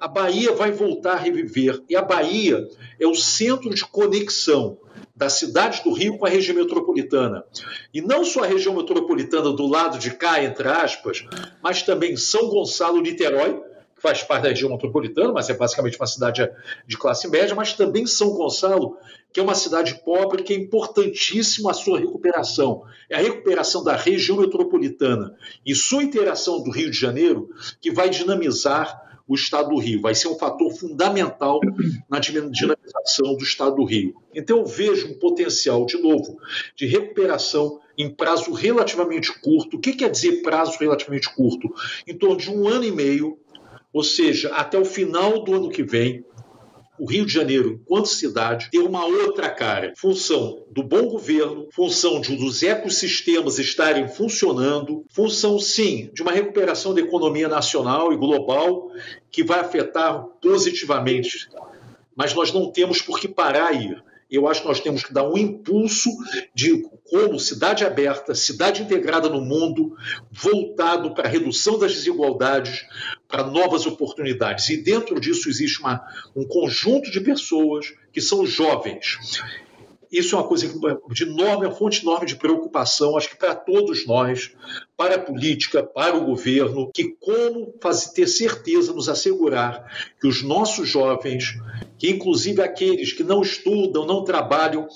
A 0.00 0.08
Bahia 0.08 0.52
vai 0.52 0.72
voltar 0.72 1.12
a 1.12 1.18
reviver, 1.18 1.80
e 1.88 1.94
a 1.94 2.02
Bahia 2.02 2.66
é 2.98 3.06
o 3.06 3.14
centro 3.14 3.70
de 3.72 3.84
conexão 3.86 4.78
da 5.14 5.28
cidade 5.28 5.82
do 5.84 5.92
Rio 5.92 6.18
com 6.18 6.26
a 6.26 6.28
região 6.28 6.56
metropolitana. 6.56 7.44
E 7.92 8.00
não 8.00 8.24
só 8.24 8.42
a 8.42 8.48
região 8.48 8.74
metropolitana 8.74 9.52
do 9.52 9.66
lado 9.66 9.96
de 9.98 10.10
cá, 10.10 10.42
entre 10.42 10.66
aspas, 10.66 11.24
mas 11.62 11.82
também 11.82 12.16
São 12.16 12.48
Gonçalo, 12.48 13.00
Niterói, 13.00 13.60
faz 14.04 14.22
parte 14.22 14.42
da 14.42 14.50
região 14.50 14.68
metropolitana, 14.68 15.32
mas 15.32 15.48
é 15.48 15.54
basicamente 15.54 15.98
uma 15.98 16.06
cidade 16.06 16.46
de 16.86 16.98
classe 16.98 17.26
média, 17.26 17.54
mas 17.54 17.72
também 17.72 18.06
São 18.06 18.34
Gonçalo, 18.34 18.98
que 19.32 19.40
é 19.40 19.42
uma 19.42 19.54
cidade 19.54 19.98
pobre, 20.04 20.42
que 20.42 20.52
é 20.52 20.56
importantíssima 20.56 21.70
a 21.70 21.74
sua 21.74 21.98
recuperação. 21.98 22.82
É 23.08 23.16
a 23.16 23.20
recuperação 23.20 23.82
da 23.82 23.96
região 23.96 24.36
metropolitana 24.36 25.34
e 25.64 25.74
sua 25.74 26.02
interação 26.02 26.62
do 26.62 26.70
Rio 26.70 26.90
de 26.90 26.98
Janeiro 26.98 27.48
que 27.80 27.90
vai 27.90 28.10
dinamizar 28.10 29.02
o 29.26 29.34
Estado 29.34 29.70
do 29.70 29.78
Rio. 29.78 30.02
Vai 30.02 30.14
ser 30.14 30.28
um 30.28 30.38
fator 30.38 30.70
fundamental 30.70 31.58
na 32.10 32.18
dinamização 32.18 33.34
do 33.38 33.42
Estado 33.42 33.76
do 33.76 33.84
Rio. 33.84 34.14
Então, 34.34 34.58
eu 34.58 34.66
vejo 34.66 35.08
um 35.08 35.18
potencial, 35.18 35.86
de 35.86 35.96
novo, 35.96 36.36
de 36.76 36.84
recuperação 36.84 37.80
em 37.96 38.10
prazo 38.10 38.52
relativamente 38.52 39.32
curto. 39.40 39.78
O 39.78 39.80
que 39.80 39.94
quer 39.94 40.10
dizer 40.10 40.42
prazo 40.42 40.76
relativamente 40.78 41.34
curto? 41.34 41.72
Em 42.06 42.14
torno 42.16 42.36
de 42.36 42.50
um 42.50 42.68
ano 42.68 42.84
e 42.84 42.90
meio, 42.90 43.38
ou 43.94 44.02
seja, 44.02 44.48
até 44.48 44.76
o 44.76 44.84
final 44.84 45.44
do 45.44 45.54
ano 45.54 45.70
que 45.70 45.84
vem, 45.84 46.24
o 46.98 47.06
Rio 47.06 47.24
de 47.24 47.32
Janeiro, 47.32 47.80
enquanto 47.80 48.08
cidade, 48.08 48.68
ter 48.70 48.80
uma 48.80 49.04
outra 49.04 49.48
cara. 49.48 49.92
Função 49.96 50.64
do 50.70 50.82
bom 50.82 51.06
governo, 51.08 51.68
função 51.72 52.20
de 52.20 52.36
dos 52.36 52.62
ecossistemas 52.64 53.58
estarem 53.58 54.08
funcionando, 54.08 55.04
função, 55.10 55.60
sim, 55.60 56.10
de 56.12 56.22
uma 56.22 56.32
recuperação 56.32 56.92
da 56.92 57.00
economia 57.00 57.48
nacional 57.48 58.12
e 58.12 58.16
global 58.16 58.90
que 59.30 59.44
vai 59.44 59.60
afetar 59.60 60.24
positivamente. 60.42 61.48
Mas 62.16 62.34
nós 62.34 62.52
não 62.52 62.72
temos 62.72 63.00
por 63.00 63.20
que 63.20 63.28
parar 63.28 63.68
aí 63.68 63.94
eu 64.30 64.48
acho 64.48 64.62
que 64.62 64.68
nós 64.68 64.80
temos 64.80 65.04
que 65.04 65.12
dar 65.12 65.28
um 65.28 65.36
impulso 65.36 66.10
de 66.54 66.82
como 67.04 67.38
cidade 67.38 67.84
aberta, 67.84 68.34
cidade 68.34 68.82
integrada 68.82 69.28
no 69.28 69.40
mundo, 69.40 69.96
voltado 70.32 71.14
para 71.14 71.28
a 71.28 71.30
redução 71.30 71.78
das 71.78 71.92
desigualdades, 71.92 72.84
para 73.28 73.44
novas 73.44 73.86
oportunidades. 73.86 74.68
E 74.68 74.76
dentro 74.76 75.18
disso 75.20 75.48
existe 75.48 75.80
uma, 75.80 76.02
um 76.34 76.46
conjunto 76.46 77.10
de 77.10 77.20
pessoas 77.20 77.92
que 78.12 78.20
são 78.20 78.46
jovens 78.46 79.18
isso 80.14 80.36
é 80.36 80.38
uma 80.38 80.46
coisa 80.46 80.68
de 81.10 81.24
enorme, 81.24 81.66
uma 81.66 81.74
fonte 81.74 82.02
enorme 82.02 82.26
de 82.26 82.36
preocupação, 82.36 83.16
acho 83.16 83.30
que 83.30 83.36
para 83.36 83.52
todos 83.52 84.06
nós, 84.06 84.52
para 84.96 85.16
a 85.16 85.18
política, 85.18 85.82
para 85.82 86.16
o 86.16 86.24
governo, 86.24 86.88
que 86.94 87.16
como 87.18 87.74
fazer, 87.82 88.12
ter 88.12 88.28
certeza, 88.28 88.92
nos 88.92 89.08
assegurar 89.08 90.12
que 90.20 90.28
os 90.28 90.40
nossos 90.40 90.88
jovens, 90.88 91.58
que 91.98 92.08
inclusive 92.08 92.62
aqueles 92.62 93.12
que 93.12 93.24
não 93.24 93.42
estudam, 93.42 94.06
não 94.06 94.22
trabalham, 94.22 94.86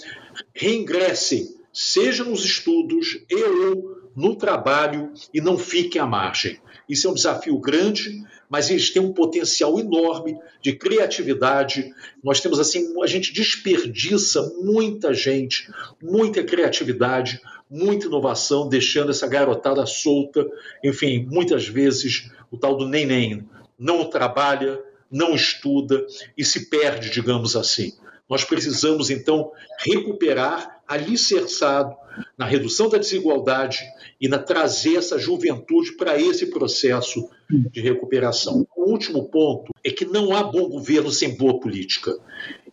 reingressem, 0.54 1.48
seja 1.72 2.22
nos 2.22 2.44
estudos 2.44 3.18
e 3.28 3.42
ou 3.42 3.97
no 4.18 4.34
trabalho 4.34 5.12
e 5.32 5.40
não 5.40 5.56
fiquem 5.56 6.00
à 6.00 6.06
margem. 6.06 6.58
Isso 6.88 7.06
é 7.06 7.10
um 7.10 7.14
desafio 7.14 7.56
grande, 7.60 8.20
mas 8.50 8.68
eles 8.68 8.90
têm 8.90 9.00
um 9.00 9.12
potencial 9.12 9.78
enorme 9.78 10.36
de 10.60 10.72
criatividade. 10.72 11.94
Nós 12.22 12.40
temos 12.40 12.58
assim, 12.58 13.00
a 13.00 13.06
gente 13.06 13.32
desperdiça 13.32 14.52
muita 14.60 15.14
gente, 15.14 15.70
muita 16.02 16.42
criatividade, 16.42 17.40
muita 17.70 18.06
inovação, 18.06 18.68
deixando 18.68 19.12
essa 19.12 19.28
garotada 19.28 19.86
solta. 19.86 20.44
Enfim, 20.82 21.24
muitas 21.30 21.68
vezes 21.68 22.28
o 22.50 22.58
tal 22.58 22.76
do 22.76 22.88
nem-nem 22.88 23.48
não 23.78 24.10
trabalha, 24.10 24.80
não 25.08 25.36
estuda 25.36 26.04
e 26.36 26.44
se 26.44 26.68
perde, 26.68 27.08
digamos 27.08 27.54
assim. 27.54 27.92
Nós 28.28 28.44
precisamos, 28.44 29.10
então, 29.10 29.52
recuperar 29.78 30.80
alicerçado 30.86 31.94
na 32.36 32.44
redução 32.44 32.88
da 32.88 32.98
desigualdade 32.98 33.80
e 34.20 34.28
na 34.28 34.38
trazer 34.38 34.96
essa 34.96 35.18
juventude 35.18 35.92
para 35.92 36.20
esse 36.20 36.46
processo 36.46 37.28
de 37.48 37.80
recuperação. 37.80 38.66
O 38.76 38.90
último 38.90 39.28
ponto 39.28 39.72
é 39.84 39.90
que 39.90 40.04
não 40.04 40.34
há 40.34 40.42
bom 40.42 40.68
governo 40.68 41.10
sem 41.10 41.36
boa 41.36 41.60
política. 41.60 42.18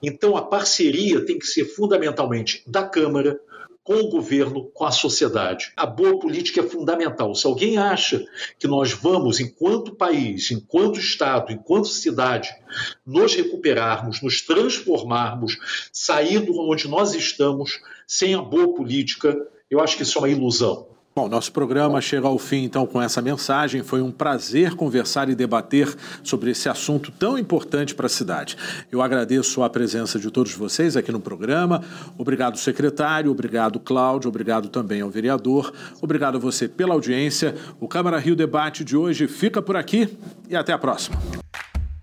Então, 0.01 0.35
a 0.35 0.41
parceria 0.41 1.25
tem 1.25 1.37
que 1.37 1.45
ser 1.45 1.65
fundamentalmente 1.65 2.63
da 2.65 2.83
Câmara, 2.83 3.39
com 3.85 3.93
o 3.93 4.09
governo, 4.09 4.65
com 4.73 4.83
a 4.83 4.91
sociedade. 4.91 5.71
A 5.75 5.85
boa 5.85 6.19
política 6.19 6.59
é 6.59 6.67
fundamental. 6.67 7.35
Se 7.35 7.45
alguém 7.45 7.77
acha 7.77 8.25
que 8.57 8.67
nós 8.67 8.91
vamos, 8.91 9.39
enquanto 9.39 9.95
país, 9.95 10.49
enquanto 10.49 10.99
Estado, 10.99 11.53
enquanto 11.53 11.87
cidade, 11.87 12.49
nos 13.05 13.35
recuperarmos, 13.35 14.23
nos 14.23 14.41
transformarmos, 14.41 15.87
sair 15.93 16.39
do 16.39 16.59
onde 16.59 16.87
nós 16.87 17.13
estamos, 17.13 17.79
sem 18.07 18.33
a 18.33 18.41
boa 18.41 18.73
política, 18.73 19.37
eu 19.69 19.79
acho 19.79 19.95
que 19.95 20.01
isso 20.01 20.17
é 20.17 20.21
uma 20.21 20.29
ilusão. 20.29 20.94
Bom, 21.17 21.29
nosso 21.29 21.49
programa 21.53 22.01
chega 22.01 22.27
ao 22.27 22.37
fim 22.37 22.65
então 22.65 22.85
com 22.85 23.01
essa 23.01 23.21
mensagem. 23.21 23.81
Foi 23.81 24.01
um 24.01 24.11
prazer 24.11 24.75
conversar 24.75 25.29
e 25.29 25.33
debater 25.33 25.95
sobre 26.21 26.51
esse 26.51 26.67
assunto 26.67 27.09
tão 27.09 27.37
importante 27.37 27.95
para 27.95 28.07
a 28.07 28.09
cidade. 28.09 28.57
Eu 28.91 29.01
agradeço 29.01 29.63
a 29.63 29.69
presença 29.69 30.19
de 30.19 30.29
todos 30.29 30.53
vocês 30.53 30.97
aqui 30.97 31.13
no 31.13 31.21
programa. 31.21 31.81
Obrigado, 32.17 32.57
secretário. 32.57 33.31
Obrigado, 33.31 33.79
Cláudio. 33.79 34.27
Obrigado 34.27 34.67
também 34.67 34.99
ao 34.99 35.09
vereador. 35.09 35.71
Obrigado 36.01 36.35
a 36.35 36.39
você 36.39 36.67
pela 36.67 36.93
audiência. 36.93 37.55
O 37.79 37.87
Câmara 37.87 38.19
Rio 38.19 38.35
Debate 38.35 38.83
de 38.83 38.97
hoje 38.97 39.25
fica 39.25 39.61
por 39.61 39.77
aqui 39.77 40.17
e 40.49 40.55
até 40.55 40.73
a 40.73 40.77
próxima. 40.77 41.17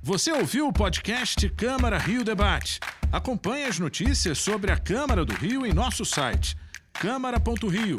Você 0.03 0.33
ouviu 0.33 0.69
o 0.69 0.73
podcast 0.73 1.51
Câmara 1.51 1.99
Rio 1.99 2.25
Debate? 2.25 2.81
Acompanhe 3.13 3.65
as 3.65 3.79
notícias 3.79 4.39
sobre 4.39 4.73
a 4.73 4.79
Câmara 4.79 5.23
do 5.23 5.35
Rio 5.35 5.67
em 5.67 5.75
nosso 5.75 6.03
site 6.03 6.57
câmara.rio 6.95 7.99